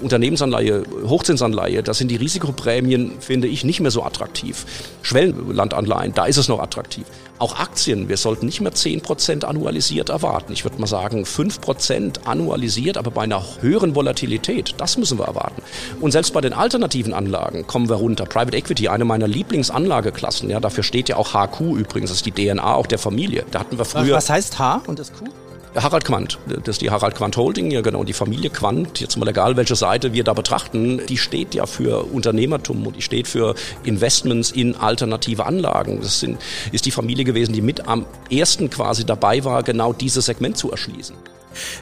Unternehmensanleihe, 0.00 0.84
Hochzinsanleihe, 1.06 1.82
das 1.82 1.98
sind 1.98 2.10
die 2.10 2.16
Risikoprämien, 2.16 3.12
finde 3.20 3.48
ich, 3.48 3.64
nicht 3.64 3.80
mehr 3.80 3.90
so 3.90 4.02
attraktiv. 4.02 4.64
Schwellenlandanleihen, 5.02 6.14
da 6.14 6.26
ist 6.26 6.36
es 6.36 6.48
noch 6.48 6.60
attraktiv. 6.60 7.04
Auch 7.38 7.58
Aktien, 7.58 8.08
wir 8.08 8.16
sollten 8.16 8.46
nicht 8.46 8.60
mehr 8.62 8.72
10 8.72 9.02
Prozent 9.02 9.44
annualisiert 9.44 10.05
erwarten. 10.08 10.52
Ich 10.52 10.64
würde 10.64 10.78
mal 10.78 10.86
sagen 10.86 11.24
5 11.24 11.60
Prozent 11.60 12.26
annualisiert, 12.26 12.98
aber 12.98 13.10
bei 13.10 13.22
einer 13.22 13.42
höheren 13.60 13.94
Volatilität, 13.94 14.74
das 14.78 14.96
müssen 14.96 15.18
wir 15.18 15.26
erwarten. 15.26 15.62
Und 16.00 16.12
selbst 16.12 16.32
bei 16.32 16.40
den 16.40 16.52
alternativen 16.52 17.14
Anlagen 17.14 17.66
kommen 17.66 17.88
wir 17.88 17.96
runter. 17.96 18.24
Private 18.26 18.56
Equity, 18.56 18.88
eine 18.88 19.04
meiner 19.04 19.28
Lieblingsanlageklassen, 19.28 20.50
ja, 20.50 20.60
dafür 20.60 20.84
steht 20.84 21.08
ja 21.08 21.16
auch 21.16 21.34
HQ 21.34 21.60
übrigens, 21.60 22.10
das 22.10 22.18
ist 22.18 22.26
die 22.26 22.32
DNA 22.32 22.74
auch 22.74 22.86
der 22.86 22.98
Familie. 22.98 23.44
Da 23.50 23.60
hatten 23.60 23.78
wir 23.78 23.84
früher. 23.84 24.14
Was 24.14 24.30
heißt 24.30 24.58
H 24.58 24.82
und 24.86 24.98
das 24.98 25.12
Q? 25.12 25.26
Harald 25.74 26.04
Quandt, 26.04 26.38
das 26.46 26.76
ist 26.76 26.80
die 26.80 26.90
Harald 26.90 27.14
Quandt 27.14 27.36
Holding, 27.36 27.70
ja 27.70 27.80
genau, 27.80 28.04
die 28.04 28.12
Familie 28.12 28.50
Quandt, 28.50 29.00
jetzt 29.00 29.16
mal 29.16 29.28
egal, 29.28 29.56
welche 29.56 29.76
Seite 29.76 30.12
wir 30.12 30.24
da 30.24 30.32
betrachten, 30.32 31.02
die 31.06 31.18
steht 31.18 31.54
ja 31.54 31.66
für 31.66 32.04
Unternehmertum 32.12 32.86
und 32.86 32.96
die 32.96 33.02
steht 33.02 33.28
für 33.28 33.54
Investments 33.84 34.50
in 34.50 34.74
alternative 34.76 35.44
Anlagen. 35.44 36.00
Das 36.00 36.20
sind, 36.20 36.38
ist 36.72 36.86
die 36.86 36.90
Familie 36.90 37.24
gewesen, 37.24 37.52
die 37.52 37.60
mit 37.60 37.88
am 37.88 38.06
ersten 38.30 38.70
quasi 38.70 39.04
dabei 39.04 39.44
war, 39.44 39.62
genau 39.62 39.92
dieses 39.92 40.26
Segment 40.26 40.56
zu 40.56 40.70
erschließen. 40.70 41.16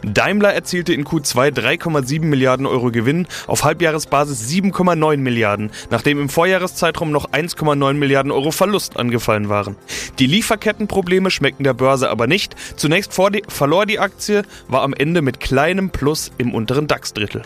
Daimler 0.02 0.54
erzielte 0.54 0.92
in 0.92 1.04
Q2 1.04 1.50
3,7 1.50 2.24
Milliarden 2.24 2.66
Euro 2.66 2.90
Gewinn, 2.90 3.26
auf 3.46 3.64
Halbjahresbasis 3.64 4.48
7,9 4.48 5.16
Milliarden, 5.18 5.70
nachdem 5.90 6.20
im 6.20 6.28
Vorjahreszeitraum 6.28 7.10
noch 7.10 7.30
1,9 7.30 7.94
Milliarden 7.94 8.32
Euro 8.32 8.50
Verlust 8.50 8.96
angefallen 8.96 9.48
waren. 9.48 9.76
Die 10.18 10.26
Lieferkettenprobleme 10.26 11.30
schmeckten 11.30 11.64
der 11.64 11.74
Börse 11.74 12.10
aber 12.10 12.26
nicht. 12.26 12.54
Zunächst 12.76 13.12
verlor 13.12 13.86
die 13.86 13.98
Aktie, 13.98 14.42
war 14.68 14.82
am 14.82 14.94
Ende 14.94 15.22
mit 15.22 15.40
kleinem 15.40 15.90
Plus 15.90 16.32
im 16.38 16.54
unteren 16.54 16.86
DAX-Drittel. 16.86 17.42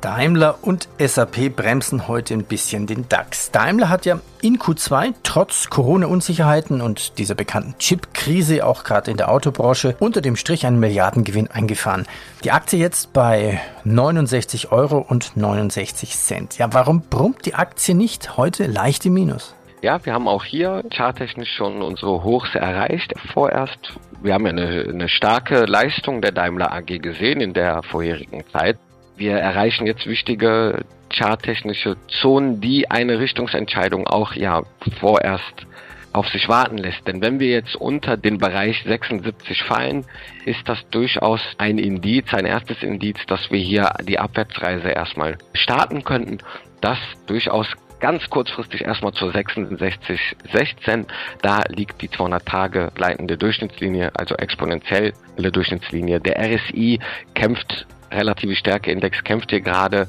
Daimler 0.00 0.58
und 0.62 0.88
SAP 0.98 1.54
bremsen 1.54 2.08
heute 2.08 2.34
ein 2.34 2.44
bisschen 2.44 2.86
den 2.86 3.08
DAX. 3.08 3.50
Daimler 3.50 3.88
hat 3.90 4.06
ja 4.06 4.20
in 4.40 4.58
Q2 4.58 5.14
trotz 5.22 5.68
Corona-Unsicherheiten 5.68 6.80
und 6.80 7.18
dieser 7.18 7.34
bekannten 7.34 7.76
Chip-Krise 7.78 8.66
auch 8.66 8.84
gerade 8.84 9.10
in 9.10 9.18
der 9.18 9.30
Autobranche 9.30 9.96
unter 9.98 10.22
dem 10.22 10.36
Strich 10.36 10.66
einen 10.66 10.80
Milliardengewinn 10.80 11.50
eingefahren. 11.50 12.06
Die 12.44 12.50
Aktie 12.50 12.78
jetzt 12.78 13.12
bei 13.12 13.60
69 13.84 14.72
Euro 14.72 14.98
und 14.98 15.36
69 15.36 16.16
Cent. 16.16 16.58
Ja, 16.58 16.72
warum 16.72 17.02
brummt 17.02 17.44
die 17.44 17.54
Aktie 17.54 17.94
nicht 17.94 18.38
heute 18.38 18.66
leicht 18.66 19.04
im 19.04 19.14
Minus? 19.14 19.54
Ja, 19.82 20.04
wir 20.04 20.12
haben 20.12 20.28
auch 20.28 20.44
hier 20.44 20.82
charttechnisch 20.90 21.54
schon 21.56 21.82
unsere 21.82 22.22
Hochs 22.22 22.54
erreicht. 22.54 23.14
Vorerst, 23.32 23.94
wir 24.22 24.34
haben 24.34 24.44
ja 24.44 24.52
eine, 24.52 24.86
eine 24.88 25.08
starke 25.08 25.64
Leistung 25.64 26.20
der 26.20 26.32
Daimler 26.32 26.72
AG 26.72 27.00
gesehen 27.00 27.40
in 27.40 27.54
der 27.54 27.82
vorherigen 27.82 28.44
Zeit. 28.52 28.78
Wir 29.20 29.36
erreichen 29.36 29.86
jetzt 29.86 30.06
wichtige 30.06 30.86
charttechnische 31.12 31.98
Zonen, 32.08 32.62
die 32.62 32.90
eine 32.90 33.18
Richtungsentscheidung 33.18 34.06
auch 34.06 34.32
ja 34.32 34.62
vorerst 34.98 35.66
auf 36.14 36.26
sich 36.28 36.48
warten 36.48 36.78
lässt. 36.78 37.06
Denn 37.06 37.20
wenn 37.20 37.38
wir 37.38 37.48
jetzt 37.48 37.76
unter 37.76 38.16
den 38.16 38.38
Bereich 38.38 38.82
76 38.82 39.62
fallen, 39.62 40.06
ist 40.46 40.66
das 40.66 40.78
durchaus 40.88 41.42
ein 41.58 41.76
Indiz, 41.76 42.32
ein 42.32 42.46
erstes 42.46 42.82
Indiz, 42.82 43.18
dass 43.26 43.50
wir 43.50 43.58
hier 43.58 43.92
die 44.08 44.18
Abwärtsreise 44.18 44.88
erstmal 44.88 45.36
starten 45.52 46.02
könnten. 46.02 46.38
Das 46.80 46.98
durchaus 47.26 47.66
ganz 48.00 48.30
kurzfristig 48.30 48.86
erstmal 48.86 49.12
zur 49.12 49.34
66,16. 49.34 51.04
Da 51.42 51.64
liegt 51.68 52.00
die 52.00 52.08
200 52.08 52.46
Tage 52.46 52.90
gleitende 52.94 53.36
Durchschnittslinie, 53.36 54.12
also 54.14 54.34
exponentielle 54.36 55.12
Durchschnittslinie. 55.36 56.20
Der 56.20 56.38
RSI 56.38 57.00
kämpft 57.34 57.86
relative 58.10 58.56
Stärkeindex 58.56 59.22
kämpft 59.24 59.50
hier 59.50 59.60
gerade 59.60 60.08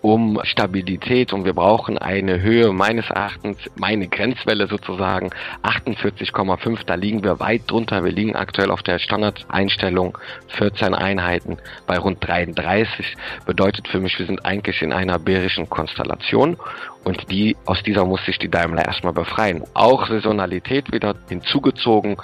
um 0.00 0.40
Stabilität 0.44 1.32
und 1.32 1.44
wir 1.44 1.54
brauchen 1.54 1.98
eine 1.98 2.40
Höhe 2.40 2.72
meines 2.72 3.10
Erachtens, 3.10 3.58
meine 3.76 4.08
Grenzwelle 4.08 4.68
sozusagen 4.68 5.30
48,5, 5.62 6.84
da 6.86 6.94
liegen 6.94 7.24
wir 7.24 7.40
weit 7.40 7.62
drunter. 7.66 8.04
Wir 8.04 8.12
liegen 8.12 8.36
aktuell 8.36 8.70
auf 8.70 8.82
der 8.82 8.98
Standardeinstellung 8.98 10.16
14 10.48 10.94
Einheiten 10.94 11.58
bei 11.86 11.98
rund 11.98 12.26
33. 12.26 13.16
Bedeutet 13.46 13.88
für 13.88 14.00
mich, 14.00 14.18
wir 14.18 14.26
sind 14.26 14.44
eigentlich 14.44 14.82
in 14.82 14.92
einer 14.92 15.18
bärischen 15.18 15.68
Konstellation 15.68 16.56
und 17.04 17.30
die, 17.30 17.56
aus 17.64 17.82
dieser 17.82 18.04
muss 18.04 18.24
sich 18.24 18.38
die 18.38 18.50
Daimler 18.50 18.84
erstmal 18.84 19.12
befreien. 19.12 19.64
Auch 19.74 20.06
Saisonalität 20.06 20.92
wieder 20.92 21.16
hinzugezogen. 21.28 22.16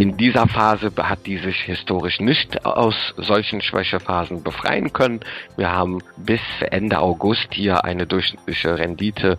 In 0.00 0.16
dieser 0.16 0.48
Phase 0.48 0.90
hat 0.96 1.26
die 1.26 1.36
sich 1.36 1.60
historisch 1.60 2.20
nicht 2.20 2.64
aus 2.64 2.94
solchen 3.18 3.60
Schwächephasen 3.60 4.42
befreien 4.42 4.94
können. 4.94 5.20
Wir 5.58 5.72
haben 5.72 5.98
bis 6.16 6.40
Ende 6.70 7.00
August 7.00 7.48
hier 7.52 7.84
eine 7.84 8.06
durchschnittliche 8.06 8.78
Rendite 8.78 9.36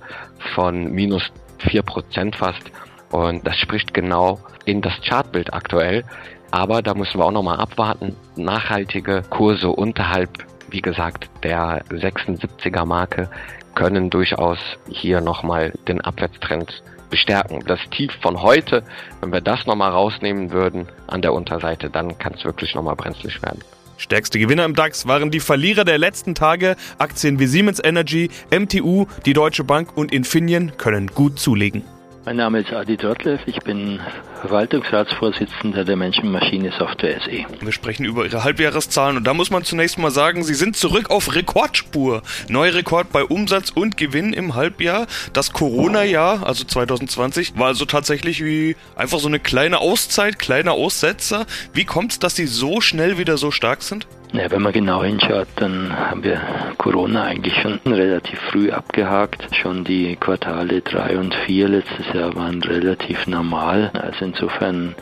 von 0.53 0.91
minus 0.91 1.23
vier 1.57 1.81
Prozent 1.81 2.35
fast. 2.35 2.61
Und 3.09 3.47
das 3.47 3.57
spricht 3.57 3.91
genau 3.91 4.39
in 4.63 4.81
das 4.81 4.93
Chartbild 5.01 5.51
aktuell. 5.51 6.05
Aber 6.51 6.83
da 6.83 6.93
müssen 6.93 7.19
wir 7.19 7.25
auch 7.25 7.31
nochmal 7.31 7.57
abwarten. 7.57 8.15
Nachhaltige 8.35 9.23
Kurse 9.31 9.69
unterhalb, 9.69 10.45
wie 10.69 10.83
gesagt, 10.83 11.27
der 11.41 11.83
76er 11.85 12.85
Marke 12.85 13.31
können 13.73 14.11
durchaus 14.11 14.59
hier 14.87 15.21
nochmal 15.21 15.73
den 15.87 16.01
Abwärtstrend 16.01 16.83
bestärken. 17.11 17.63
Das 17.67 17.79
Tief 17.91 18.11
von 18.21 18.41
heute, 18.41 18.83
wenn 19.19 19.31
wir 19.31 19.41
das 19.41 19.67
nochmal 19.67 19.91
rausnehmen 19.91 20.51
würden 20.51 20.87
an 21.05 21.21
der 21.21 21.33
Unterseite, 21.33 21.91
dann 21.91 22.17
kann 22.17 22.33
es 22.33 22.43
wirklich 22.43 22.73
nochmal 22.73 22.95
brenzlig 22.95 23.43
werden. 23.43 23.59
Stärkste 23.97 24.39
Gewinner 24.39 24.65
im 24.65 24.73
DAX 24.73 25.05
waren 25.05 25.29
die 25.29 25.39
Verlierer 25.39 25.85
der 25.85 25.99
letzten 25.99 26.33
Tage. 26.33 26.75
Aktien 26.97 27.37
wie 27.37 27.45
Siemens 27.45 27.79
Energy, 27.83 28.31
MTU, 28.49 29.05
die 29.27 29.33
Deutsche 29.33 29.63
Bank 29.63 29.95
und 29.95 30.11
Infineon 30.11 30.75
können 30.77 31.07
gut 31.07 31.37
zulegen. 31.37 31.83
Mein 32.23 32.35
Name 32.35 32.59
ist 32.59 32.71
Adi 32.71 32.97
Dortlev, 32.97 33.41
ich 33.47 33.57
bin 33.61 33.99
Verwaltungsratsvorsitzender 34.41 35.83
der 35.83 35.95
Menschen-Maschine-Software 35.95 37.19
SE. 37.21 37.45
Wir 37.59 37.71
sprechen 37.71 38.05
über 38.05 38.25
Ihre 38.25 38.43
Halbjahreszahlen 38.43 39.17
und 39.17 39.23
da 39.25 39.33
muss 39.33 39.49
man 39.49 39.63
zunächst 39.63 39.97
mal 39.97 40.11
sagen, 40.11 40.43
Sie 40.43 40.53
sind 40.53 40.77
zurück 40.77 41.09
auf 41.09 41.33
Rekordspur. 41.33 42.21
Neuer 42.47 42.75
Rekord 42.75 43.11
bei 43.11 43.23
Umsatz 43.23 43.71
und 43.71 43.97
Gewinn 43.97 44.33
im 44.33 44.53
Halbjahr. 44.53 45.07
Das 45.33 45.51
Corona-Jahr, 45.51 46.45
also 46.45 46.63
2020, 46.63 47.57
war 47.57 47.67
also 47.67 47.85
tatsächlich 47.85 48.45
wie 48.45 48.75
einfach 48.95 49.17
so 49.17 49.27
eine 49.27 49.39
kleine 49.39 49.79
Auszeit, 49.79 50.37
kleiner 50.37 50.73
Aussetzer. 50.73 51.47
Wie 51.73 51.85
kommt 51.85 52.11
es, 52.11 52.19
dass 52.19 52.35
Sie 52.35 52.45
so 52.45 52.81
schnell 52.81 53.17
wieder 53.17 53.37
so 53.37 53.49
stark 53.49 53.81
sind? 53.81 54.05
Ja, 54.33 54.49
wenn 54.49 54.61
man 54.61 54.71
genau 54.71 55.03
hinschaut, 55.03 55.49
dann 55.57 55.91
haben 55.93 56.23
wir 56.23 56.39
Corona 56.77 57.23
eigentlich 57.23 57.53
schon 57.61 57.81
relativ 57.85 58.39
früh 58.39 58.71
abgehakt. 58.71 59.53
Schon 59.53 59.83
die 59.83 60.15
Quartale 60.15 60.79
3 60.79 61.17
und 61.17 61.35
4 61.35 61.67
letztes 61.67 62.13
Jahr 62.13 62.33
waren 62.37 62.63
relativ 62.63 63.27
normal. 63.27 63.91
Also 63.93 64.23
insofern 64.23 64.95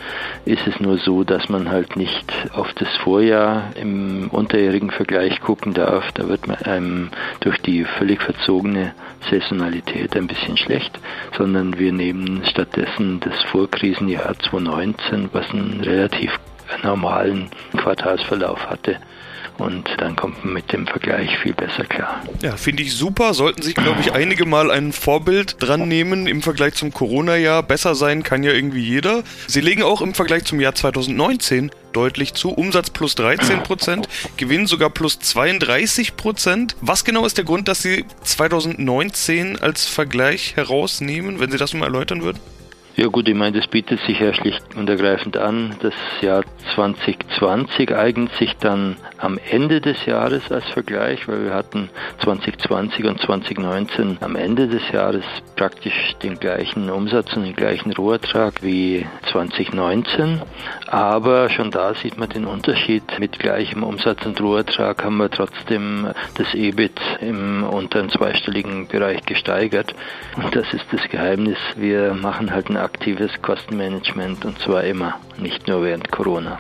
ist 0.46 0.66
es 0.66 0.80
nur 0.80 0.98
so, 0.98 1.24
dass 1.24 1.48
man 1.48 1.70
halt 1.70 1.96
nicht 1.96 2.26
auf 2.56 2.74
das 2.74 2.88
Vorjahr 3.04 3.66
im 3.76 4.30
unterjährigen 4.32 4.90
Vergleich 4.90 5.40
gucken 5.42 5.76
darf. 5.76 6.12
Da 6.14 6.28
wird 6.28 6.48
man 6.48 6.58
einem 6.64 7.12
durch 7.42 7.62
die 7.62 7.84
völlig 7.84 8.24
verzogene 8.24 8.96
Saisonalität 9.30 10.18
ein 10.18 10.26
bisschen 10.26 10.58
schlecht, 10.58 11.00
sondern 11.38 11.78
wir 11.78 11.94
nehmen 11.94 12.42
stattdessen 12.46 13.20
das 13.20 13.44
Vorkrisenjahr 13.44 14.34
2019, 14.40 15.30
was 15.34 15.48
einen 15.52 15.82
relativ 15.82 16.40
normalen 16.82 17.52
Quartalsverlauf 17.78 18.68
hatte 18.72 18.98
und 19.60 19.90
dann 19.98 20.16
kommt 20.16 20.44
man 20.44 20.54
mit 20.54 20.72
dem 20.72 20.88
Vergleich 20.88 21.38
viel 21.40 21.54
besser 21.54 21.84
klar. 21.84 22.24
Ja, 22.42 22.56
finde 22.58 22.84
ich 22.84 22.94
super. 22.94 23.34
Sollten 23.34 23.62
sich, 23.62 23.76
glaube 23.76 24.00
ich, 24.02 24.14
einige 24.14 24.46
mal 24.46 24.72
ein 24.72 24.94
Vorbild 24.94 25.58
dran 25.60 25.88
nehmen 25.88 26.28
im 26.28 26.42
Vergleich 26.42 26.76
zum 26.76 26.94
Corona-Jahr. 26.94 27.64
Besser 27.64 27.96
sein 27.96 28.24
kann 28.24 28.44
ja 28.44 28.52
irgendwie 28.52 28.82
jeder. 28.82 29.24
Sie 29.48 29.62
legen 29.62 29.84
auch 29.84 30.02
im 30.02 30.14
Vergleich 30.14 30.46
zum 30.46 30.60
Jahr 30.60 30.76
2019 30.76 31.72
deutlich 31.94 32.34
zu. 32.34 32.52
Umsatz 32.52 32.90
plus 32.90 33.16
13 33.16 33.64
Prozent, 33.64 34.08
Gewinn 34.38 34.68
sogar 34.68 34.90
plus 34.90 35.20
32 35.20 36.16
Prozent. 36.16 36.76
Was 36.82 37.04
genau 37.04 37.26
ist 37.26 37.38
der 37.38 37.46
Grund, 37.46 37.68
dass 37.68 37.82
Sie 37.82 38.06
2019 38.24 39.58
als 39.60 39.86
Vergleich 39.86 40.56
herausnehmen, 40.56 41.40
wenn 41.40 41.52
Sie 41.52 41.58
das 41.58 41.74
mal 41.74 41.86
erläutern 41.86 42.22
würden? 42.22 42.40
Ja 43.00 43.08
gut, 43.08 43.30
ich 43.30 43.34
meine, 43.34 43.58
das 43.58 43.68
bietet 43.68 44.02
sich 44.02 44.20
ja 44.20 44.34
schlicht 44.34 44.76
und 44.76 44.90
ergreifend 44.90 45.38
an. 45.38 45.74
Das 45.82 45.94
Jahr 46.20 46.44
2020 46.76 47.96
eignet 47.96 48.34
sich 48.34 48.58
dann 48.58 48.98
am 49.18 49.40
Ende 49.50 49.80
des 49.80 50.06
Jahres 50.06 50.52
als 50.52 50.66
Vergleich, 50.72 51.26
weil 51.26 51.46
wir 51.46 51.54
hatten 51.54 51.90
2020 52.22 53.06
und 53.06 53.22
2019 53.22 54.18
am 54.20 54.36
Ende 54.36 54.68
des 54.68 54.82
Jahres 54.92 55.24
praktisch 55.56 56.18
den 56.22 56.40
gleichen 56.40 56.90
Umsatz 56.90 57.38
und 57.38 57.44
den 57.44 57.56
gleichen 57.56 57.94
Rohertrag 57.94 58.62
wie 58.64 59.06
2019. 59.32 60.42
Aber 60.88 61.50
schon 61.50 61.72
da 61.72 61.94
sieht 61.94 62.18
man 62.18 62.28
den 62.28 62.44
Unterschied. 62.44 63.04
Mit 63.18 63.40
gleichem 63.40 63.84
Umsatz 63.84 64.26
und 64.26 64.42
Rohertrag 64.42 65.06
haben 65.06 65.16
wir 65.16 65.30
trotzdem 65.30 66.10
das 66.36 66.54
EBIT 66.54 67.00
im 67.22 67.64
unteren 67.64 68.10
zweistelligen 68.10 68.90
Bereich 68.90 69.22
gesteigert. 69.22 69.96
Und 70.36 70.54
das 70.54 70.74
ist 70.74 70.86
das 70.92 71.08
Geheimnis. 71.08 71.58
Wir 71.78 72.14
machen 72.14 72.52
halt 72.52 72.70
ein 72.70 72.89
aktives 72.94 73.32
Kostenmanagement 73.42 74.46
und 74.46 74.60
zwar 74.60 74.84
immer, 74.84 75.20
nicht 75.38 75.68
nur 75.68 75.84
während 75.84 76.12
Corona. 76.12 76.58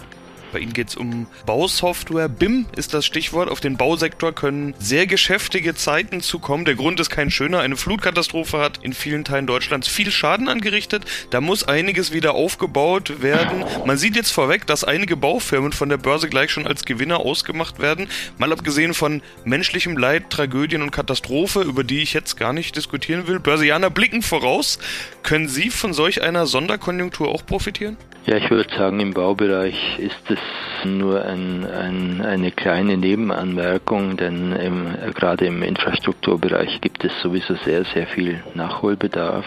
Bei 0.52 0.60
Ihnen 0.60 0.74
geht 0.74 0.90
es 0.90 0.96
um 0.96 1.28
Bausoftware. 1.46 2.28
BIM 2.28 2.66
ist 2.76 2.94
das 2.94 3.06
Stichwort. 3.06 3.50
Auf 3.50 3.60
den 3.60 3.78
Bausektor 3.78 4.34
können 4.34 4.74
sehr 4.80 5.06
geschäftige 5.06 5.76
Zeiten 5.76 6.22
zukommen. 6.22 6.66
Der 6.66 6.76
Grund 6.76 7.00
ist 7.00 7.10
kein 7.10 7.30
schöner. 7.30 7.60
Eine 7.60 7.78
Flutkatastrophe 7.78 8.60
hat 8.60 8.80
in 8.84 8.94
vielen 8.94 9.24
Teilen 9.24 9.46
Deutschlands 9.46 9.88
viel 9.88 10.12
Schaden 10.12 10.50
angerichtet. 10.50 11.06
Da 11.30 11.42
muss 11.42 11.68
einiges 11.68 12.14
wieder 12.14 12.34
aufgebaut 12.34 13.22
werden. 13.22 13.64
Man 13.86 13.98
sieht 13.98 14.16
jetzt 14.16 14.32
vorweg, 14.32 14.66
dass 14.66 14.84
einige 14.84 15.16
Baufirmen 15.16 15.72
von 15.72 15.90
der 15.90 15.98
Börse 15.98 16.30
gleich 16.30 16.52
schon 16.52 16.66
als 16.66 16.86
Gewinner 16.86 17.20
ausgemacht 17.20 17.80
werden. 17.80 18.08
Mal 18.38 18.52
abgesehen 18.52 18.94
von 18.94 19.22
menschlichem 19.46 19.98
Leid, 19.98 20.30
Tragödien 20.32 20.82
und 20.82 20.92
Katastrophe, 20.92 21.62
über 21.62 21.84
die 21.84 22.02
ich 22.02 22.14
jetzt 22.14 22.38
gar 22.38 22.54
nicht 22.54 22.76
diskutieren 22.76 23.28
will. 23.28 23.40
Börsianer 23.40 23.90
blicken 23.90 24.24
voraus. 24.24 24.80
Können 25.22 25.48
Sie 25.48 25.70
von 25.70 25.94
solch 25.94 26.24
einer 26.24 26.48
Sonderkonjunktur 26.48 27.28
auch 27.30 27.46
profitieren? 27.46 27.98
Ja, 28.26 28.38
ich 28.38 28.50
würde 28.50 28.70
sagen, 28.76 29.00
im 29.00 29.14
Baubereich 29.14 29.98
ist 29.98 30.30
es 30.30 30.39
nur 30.86 31.24
ein, 31.26 31.66
ein, 31.66 32.22
eine 32.22 32.52
kleine 32.52 32.98
Nebenanmerkung, 32.98 34.18
denn 34.18 34.54
im, 34.54 34.88
gerade 35.14 35.46
im 35.46 35.62
Infrastrukturbereich 35.62 36.82
gibt 36.82 37.04
es 37.04 37.12
sowieso 37.22 37.56
sehr, 37.56 37.84
sehr 37.86 38.08
viel 38.08 38.44
Nachholbedarf. 38.54 39.46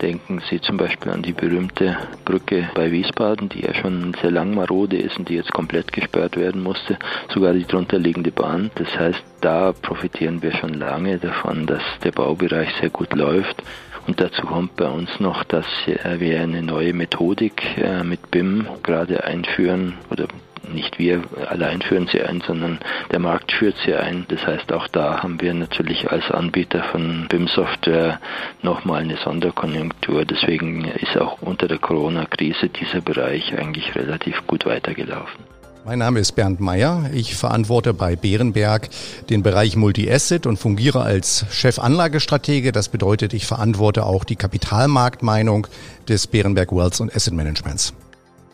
Denken 0.00 0.40
Sie 0.48 0.60
zum 0.60 0.76
Beispiel 0.76 1.12
an 1.12 1.22
die 1.22 1.32
berühmte 1.32 1.96
Brücke 2.24 2.70
bei 2.74 2.90
Wiesbaden, 2.90 3.48
die 3.48 3.60
ja 3.60 3.74
schon 3.74 4.14
sehr 4.20 4.30
lang 4.30 4.54
marode 4.54 4.96
ist 4.96 5.18
und 5.18 5.28
die 5.28 5.34
jetzt 5.34 5.52
komplett 5.52 5.92
gesperrt 5.92 6.36
werden 6.36 6.62
musste, 6.62 6.98
sogar 7.32 7.52
die 7.52 7.66
drunterliegende 7.66 8.32
Bahn. 8.32 8.70
Das 8.76 8.98
heißt, 8.98 9.22
da 9.40 9.72
profitieren 9.72 10.42
wir 10.42 10.52
schon 10.52 10.74
lange 10.74 11.18
davon, 11.18 11.66
dass 11.66 11.82
der 12.04 12.12
Baubereich 12.12 12.70
sehr 12.80 12.90
gut 12.90 13.14
läuft. 13.14 13.62
Und 14.06 14.20
dazu 14.20 14.42
kommt 14.42 14.76
bei 14.76 14.88
uns 14.88 15.20
noch, 15.20 15.44
dass 15.44 15.66
wir 15.86 16.40
eine 16.40 16.62
neue 16.62 16.92
Methodik 16.92 17.76
äh, 17.78 18.02
mit 18.02 18.30
BIM 18.30 18.66
gerade 18.82 19.24
einführen 19.24 19.94
oder 20.10 20.26
nicht 20.72 20.98
wir 20.98 21.22
allein 21.48 21.82
führen 21.82 22.06
sie 22.06 22.22
ein, 22.22 22.40
sondern 22.40 22.78
der 23.10 23.18
Markt 23.18 23.52
führt 23.52 23.76
sie 23.84 23.94
ein. 23.94 24.26
Das 24.28 24.46
heißt, 24.46 24.72
auch 24.72 24.88
da 24.88 25.22
haben 25.22 25.40
wir 25.40 25.54
natürlich 25.54 26.10
als 26.10 26.30
Anbieter 26.30 26.82
von 26.84 27.26
BIM-Software 27.28 28.20
nochmal 28.62 29.02
eine 29.02 29.16
Sonderkonjunktur. 29.16 30.24
Deswegen 30.24 30.84
ist 30.84 31.16
auch 31.16 31.42
unter 31.42 31.66
der 31.66 31.78
Corona-Krise 31.78 32.68
dieser 32.68 33.00
Bereich 33.00 33.56
eigentlich 33.56 33.94
relativ 33.94 34.46
gut 34.46 34.66
weitergelaufen. 34.66 35.59
Mein 35.84 35.98
Name 35.98 36.20
ist 36.20 36.32
Bernd 36.32 36.60
Meyer. 36.60 37.08
Ich 37.14 37.36
verantworte 37.36 37.94
bei 37.94 38.14
Bärenberg 38.14 38.90
den 39.30 39.42
Bereich 39.42 39.76
Multi-Asset 39.76 40.46
und 40.46 40.58
fungiere 40.58 41.02
als 41.02 41.46
Chefanlagestratege. 41.50 42.70
Das 42.70 42.90
bedeutet, 42.90 43.32
ich 43.32 43.46
verantworte 43.46 44.04
auch 44.04 44.24
die 44.24 44.36
Kapitalmarktmeinung 44.36 45.66
des 46.06 46.26
Bärenberg 46.26 46.70
Wealth 46.70 47.00
und 47.00 47.14
Asset 47.16 47.32
Managements. 47.32 47.94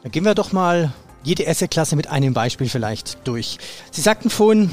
Dann 0.05 0.13
gehen 0.13 0.25
wir 0.25 0.37
doch 0.37 0.53
mal 0.53 0.93
jede 1.25 1.49
Assetklasse 1.49 1.97
mit 1.97 2.07
einem 2.07 2.33
Beispiel 2.33 2.69
vielleicht 2.69 3.19
durch. 3.27 3.59
Sie 3.91 4.03
sagten 4.03 4.31
vorhin, 4.31 4.71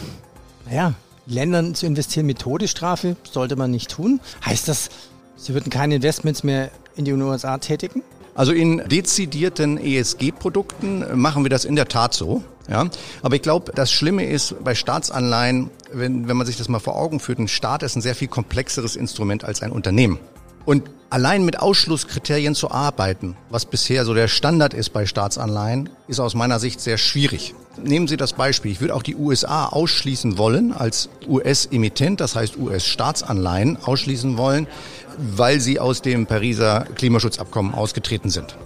naja, 0.68 0.94
Ländern 1.26 1.74
zu 1.74 1.88
investieren 1.88 2.28
mit 2.28 2.38
Todesstrafe 2.38 3.16
sollte 3.24 3.56
man 3.56 3.72
nicht 3.72 3.90
tun. 3.90 4.20
Heißt 4.46 4.68
das, 4.68 4.90
Sie 5.36 5.56
würden 5.56 5.72
keine 5.72 5.96
Investments 5.96 6.44
mehr 6.44 6.70
in 6.96 7.06
die 7.06 7.14
USA 7.14 7.58
tätigen? 7.58 8.04
Also 8.36 8.52
in 8.52 8.82
dezidierten 8.88 9.78
ESG-Produkten 9.78 11.20
machen 11.20 11.44
wir 11.44 11.50
das 11.50 11.66
in 11.66 11.76
der 11.76 11.88
Tat 11.88 12.14
so. 12.14 12.44
Ja, 12.70 12.88
aber 13.22 13.36
ich 13.36 13.42
glaube, 13.42 13.74
das 13.76 13.92
Schlimme 13.92 14.26
ist 14.26 14.56
bei 14.64 14.74
Staatsanleihen, 14.74 15.70
wenn, 15.92 16.30
wenn 16.30 16.38
man 16.38 16.48
sich 16.48 16.56
das 16.56 16.70
mal 16.70 16.80
vor 16.80 16.96
Augen 16.96 17.20
führt, 17.20 17.40
ein 17.40 17.50
Staat 17.50 17.84
ist 17.84 17.98
ein 17.98 18.02
sehr 18.02 18.16
viel 18.16 18.30
komplexeres 18.30 18.96
Instrument 18.96 19.44
als 19.44 19.62
ein 19.62 19.72
Unternehmen. 19.72 20.18
Und 20.66 20.90
allein 21.10 21.44
mit 21.44 21.60
Ausschlusskriterien 21.60 22.56
zu 22.56 22.72
arbeiten, 22.72 23.36
was 23.50 23.66
bisher 23.66 24.06
so 24.06 24.14
der 24.14 24.30
Standard 24.30 24.74
ist 24.74 24.92
bei 24.92 25.06
Staatsanleihen, 25.06 25.90
ist 26.08 26.20
aus 26.20 26.36
meiner 26.36 26.60
Sicht 26.60 26.80
sehr 26.80 26.98
schwierig. 26.98 27.54
Nehmen 27.84 28.08
Sie 28.08 28.18
das 28.18 28.34
Beispiel. 28.34 28.72
Ich 28.72 28.82
würde 28.82 28.96
auch 28.96 29.04
die 29.04 29.16
USA 29.16 29.66
ausschließen 29.66 30.38
wollen 30.38 30.72
als 30.72 31.10
US-Emittent, 31.28 32.22
das 32.22 32.36
heißt 32.36 32.58
US-Staatsanleihen 32.58 33.78
ausschließen 33.84 34.38
wollen, 34.38 34.68
weil 35.18 35.60
sie 35.60 35.80
aus 35.80 36.02
dem 36.02 36.26
Pariser 36.26 36.86
Klimaschutzabkommen 36.96 37.74
ausgetreten 37.74 38.30
sind. 38.30 38.58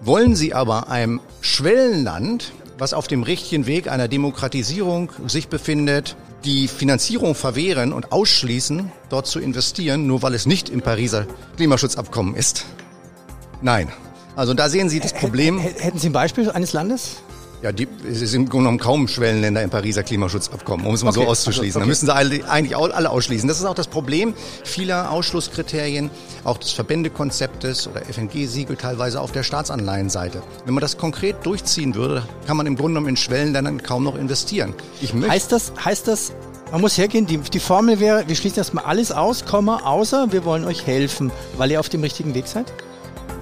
Wollen 0.00 0.36
Sie 0.36 0.54
aber 0.54 0.88
einem 0.88 1.20
Schwellenland, 1.40 2.52
was 2.78 2.92
auf 2.92 3.08
dem 3.08 3.22
richtigen 3.22 3.66
Weg 3.66 3.88
einer 3.88 4.08
Demokratisierung 4.08 5.10
sich 5.26 5.48
befindet, 5.48 6.16
die 6.44 6.68
Finanzierung 6.68 7.34
verwehren 7.34 7.92
und 7.92 8.12
ausschließen, 8.12 8.92
dort 9.08 9.26
zu 9.26 9.40
investieren, 9.40 10.06
nur 10.06 10.22
weil 10.22 10.34
es 10.34 10.46
nicht 10.46 10.68
im 10.68 10.82
Pariser 10.82 11.26
Klimaschutzabkommen 11.56 12.34
ist? 12.34 12.66
Nein. 13.62 13.88
Also 14.36 14.52
da 14.52 14.68
sehen 14.68 14.90
Sie 14.90 15.00
das 15.00 15.14
Problem. 15.14 15.58
Hätten 15.58 15.98
Sie 15.98 16.10
ein 16.10 16.12
Beispiel 16.12 16.50
eines 16.50 16.72
Landes? 16.74 17.16
Ja, 17.62 17.72
die, 17.72 17.88
es 18.08 18.18
sind 18.18 18.42
im 18.42 18.48
Grunde 18.48 18.64
genommen 18.64 18.78
kaum 18.78 19.08
Schwellenländer 19.08 19.62
im 19.62 19.70
Pariser 19.70 20.02
Klimaschutzabkommen, 20.02 20.84
um 20.86 20.94
es 20.94 21.02
mal 21.02 21.10
okay, 21.10 21.20
so 21.20 21.26
auszuschließen. 21.26 21.66
Also, 21.66 21.78
okay. 21.78 21.84
Da 21.84 21.86
müssen 21.86 22.06
sie 22.06 22.14
alle, 22.14 22.50
eigentlich 22.50 22.76
alle 22.76 23.10
ausschließen. 23.10 23.48
Das 23.48 23.58
ist 23.58 23.64
auch 23.64 23.74
das 23.74 23.88
Problem 23.88 24.34
vieler 24.64 25.10
Ausschlusskriterien, 25.10 26.10
auch 26.44 26.58
des 26.58 26.72
Verbändekonzeptes 26.72 27.88
oder 27.88 28.02
FNG-Siegel 28.02 28.76
teilweise 28.76 29.20
auf 29.20 29.32
der 29.32 29.42
Staatsanleihenseite. 29.42 30.42
Wenn 30.66 30.74
man 30.74 30.82
das 30.82 30.98
konkret 30.98 31.44
durchziehen 31.44 31.94
würde, 31.94 32.26
kann 32.46 32.56
man 32.56 32.66
im 32.66 32.76
Grunde 32.76 32.94
genommen 32.94 33.08
in 33.08 33.16
Schwellenländern 33.16 33.82
kaum 33.82 34.04
noch 34.04 34.16
investieren. 34.16 34.74
Ich 35.00 35.14
heißt 35.14 35.50
das, 35.50 35.72
heißt 35.82 36.08
das, 36.08 36.32
man 36.70 36.80
muss 36.80 36.98
hergehen, 36.98 37.26
die, 37.26 37.38
die 37.38 37.60
Formel 37.60 38.00
wäre, 38.00 38.28
wir 38.28 38.34
schließen 38.34 38.58
erstmal 38.58 38.84
alles 38.84 39.12
aus, 39.12 39.44
außer 39.50 40.32
wir 40.32 40.44
wollen 40.44 40.64
euch 40.64 40.86
helfen, 40.86 41.30
weil 41.56 41.70
ihr 41.70 41.80
auf 41.80 41.88
dem 41.88 42.02
richtigen 42.02 42.34
Weg 42.34 42.48
seid? 42.48 42.72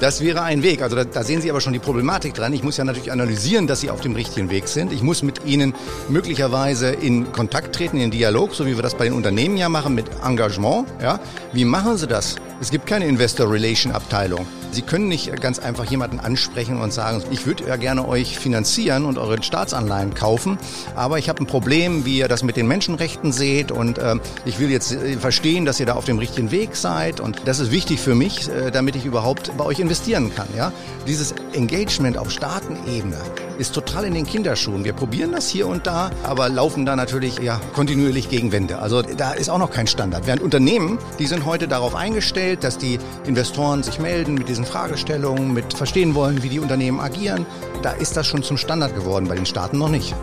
Das 0.01 0.21
wäre 0.21 0.43
ein 0.43 0.63
Weg. 0.63 0.83
Also 0.83 0.97
da, 0.97 1.05
da, 1.05 1.23
sehen 1.23 1.41
Sie 1.41 1.51
aber 1.51 1.61
schon 1.61 1.73
die 1.73 1.79
Problematik 1.79 2.35
dran. 2.35 2.53
Ich 2.53 2.63
muss 2.63 2.77
ja 2.77 2.85
natürlich 2.85 3.13
analysieren, 3.13 3.67
dass 3.67 3.81
Sie 3.81 3.91
auf 3.91 4.01
dem 4.01 4.15
richtigen 4.15 4.51
Weg 4.51 4.69
sind. 4.69 4.93
Ich 4.93 5.03
muss 5.03 5.23
mit 5.23 5.45
Ihnen 5.45 5.75
möglicherweise 6.09 6.91
in 6.91 7.33
Kontakt 7.33 7.75
treten, 7.75 7.99
in 7.99 8.11
Dialog, 8.11 8.55
so 8.55 8.67
wie 8.67 8.77
wir 8.77 8.83
das 8.83 8.95
bei 8.95 9.05
den 9.05 9.13
Unternehmen 9.13 9.57
ja 9.57 9.69
machen, 9.69 9.95
mit 9.95 10.07
Engagement. 10.25 10.87
Ja? 11.01 11.21
Wie 11.53 11.65
machen 11.65 11.97
Sie 11.97 12.07
das? 12.07 12.37
Es 12.61 12.71
gibt 12.71 12.87
keine 12.87 13.07
Investor 13.07 13.51
Relation 13.51 13.93
Abteilung. 13.93 14.47
Sie 14.75 14.83
können 14.83 15.07
nicht 15.07 15.41
ganz 15.41 15.61
einfach 15.61 15.85
jemanden 15.85 16.19
ansprechen 16.19 16.81
und 16.81 16.93
sagen, 16.93 17.23
ich 17.31 17.47
würde 17.47 17.67
ja 17.69 17.77
gerne 17.77 18.09
euch 18.09 18.39
finanzieren 18.39 19.07
und 19.07 19.19
eure 19.19 19.41
Staatsanleihen 19.43 20.15
kaufen, 20.15 20.59
aber 20.97 21.19
ich 21.19 21.29
habe 21.29 21.43
ein 21.43 21.47
Problem, 21.47 22.05
wie 22.05 22.19
ihr 22.19 22.29
das 22.29 22.43
mit 22.43 22.57
den 22.57 22.67
Menschenrechten 22.67 23.33
seht 23.33 23.71
und 23.71 23.99
äh, 23.99 24.17
ich 24.45 24.59
will 24.59 24.71
jetzt 24.71 24.93
äh, 24.93 25.17
verstehen, 25.17 25.65
dass 25.65 25.79
ihr 25.79 25.87
da 25.87 25.95
auf 25.95 26.05
dem 26.05 26.19
richtigen 26.19 26.51
Weg 26.51 26.75
seid 26.75 27.21
und 27.21 27.43
das 27.45 27.61
ist 27.61 27.71
wichtig 27.71 28.01
für 28.01 28.17
mich, 28.17 28.49
äh, 28.49 28.73
damit 28.73 28.97
ich 28.97 29.05
überhaupt 29.05 29.57
bei 29.57 29.65
euch 29.65 29.79
investieren 29.79 30.35
kann. 30.35 30.49
Ja? 30.57 30.73
Dieses 31.07 31.35
Engagement 31.53 32.19
auf 32.19 32.31
Staatenebene 32.31 33.17
ist 33.59 33.75
total 33.75 34.05
in 34.05 34.15
den 34.15 34.27
Kinderschuhen. 34.27 34.85
Wir 34.85 34.93
probieren 34.93 35.33
das 35.33 35.49
hier 35.49 35.69
und 35.69 35.87
da, 35.87 36.11
aber 36.23 36.49
laufen 36.49 36.85
da 36.85 36.97
natürlich 36.97 37.39
ja, 37.39 37.61
kontinuierlich 37.75 38.29
gegen 38.29 38.53
Wände. 38.53 38.79
Also 38.79 39.03
da 39.03 39.33
ist 39.33 39.49
auch 39.49 39.59
noch 39.59 39.71
kein 39.71 39.87
Standard. 39.87 40.27
Während 40.27 40.43
Unternehmen, 40.43 40.99
die 41.19 41.27
sind 41.27 41.45
heute 41.45 41.69
darauf 41.69 41.95
eingestellt, 41.95 42.65
dass 42.65 42.79
die 42.79 42.99
Investoren 43.27 43.83
sich 43.83 43.99
melden 43.99 44.35
mit 44.35 44.49
diesen 44.49 44.64
Fragestellungen, 44.67 45.53
mit 45.53 45.75
verstehen 45.75 46.15
wollen, 46.15 46.43
wie 46.43 46.49
die 46.49 46.61
Unternehmen 46.61 47.01
agieren. 47.01 47.47
Da 47.83 47.93
ist 47.93 48.17
das 48.17 48.27
schon 48.27 48.43
zum 48.43 48.57
Standard 48.57 48.95
geworden, 48.95 49.29
bei 49.29 49.35
den 49.35 49.47
Staaten 49.47 49.79
noch 49.79 49.91
nicht. 49.91 50.15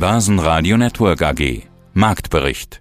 Basen 0.00 0.38
Radio 0.38 0.76
Network 0.76 1.22
AG 1.22 1.62
Marktbericht 1.92 2.80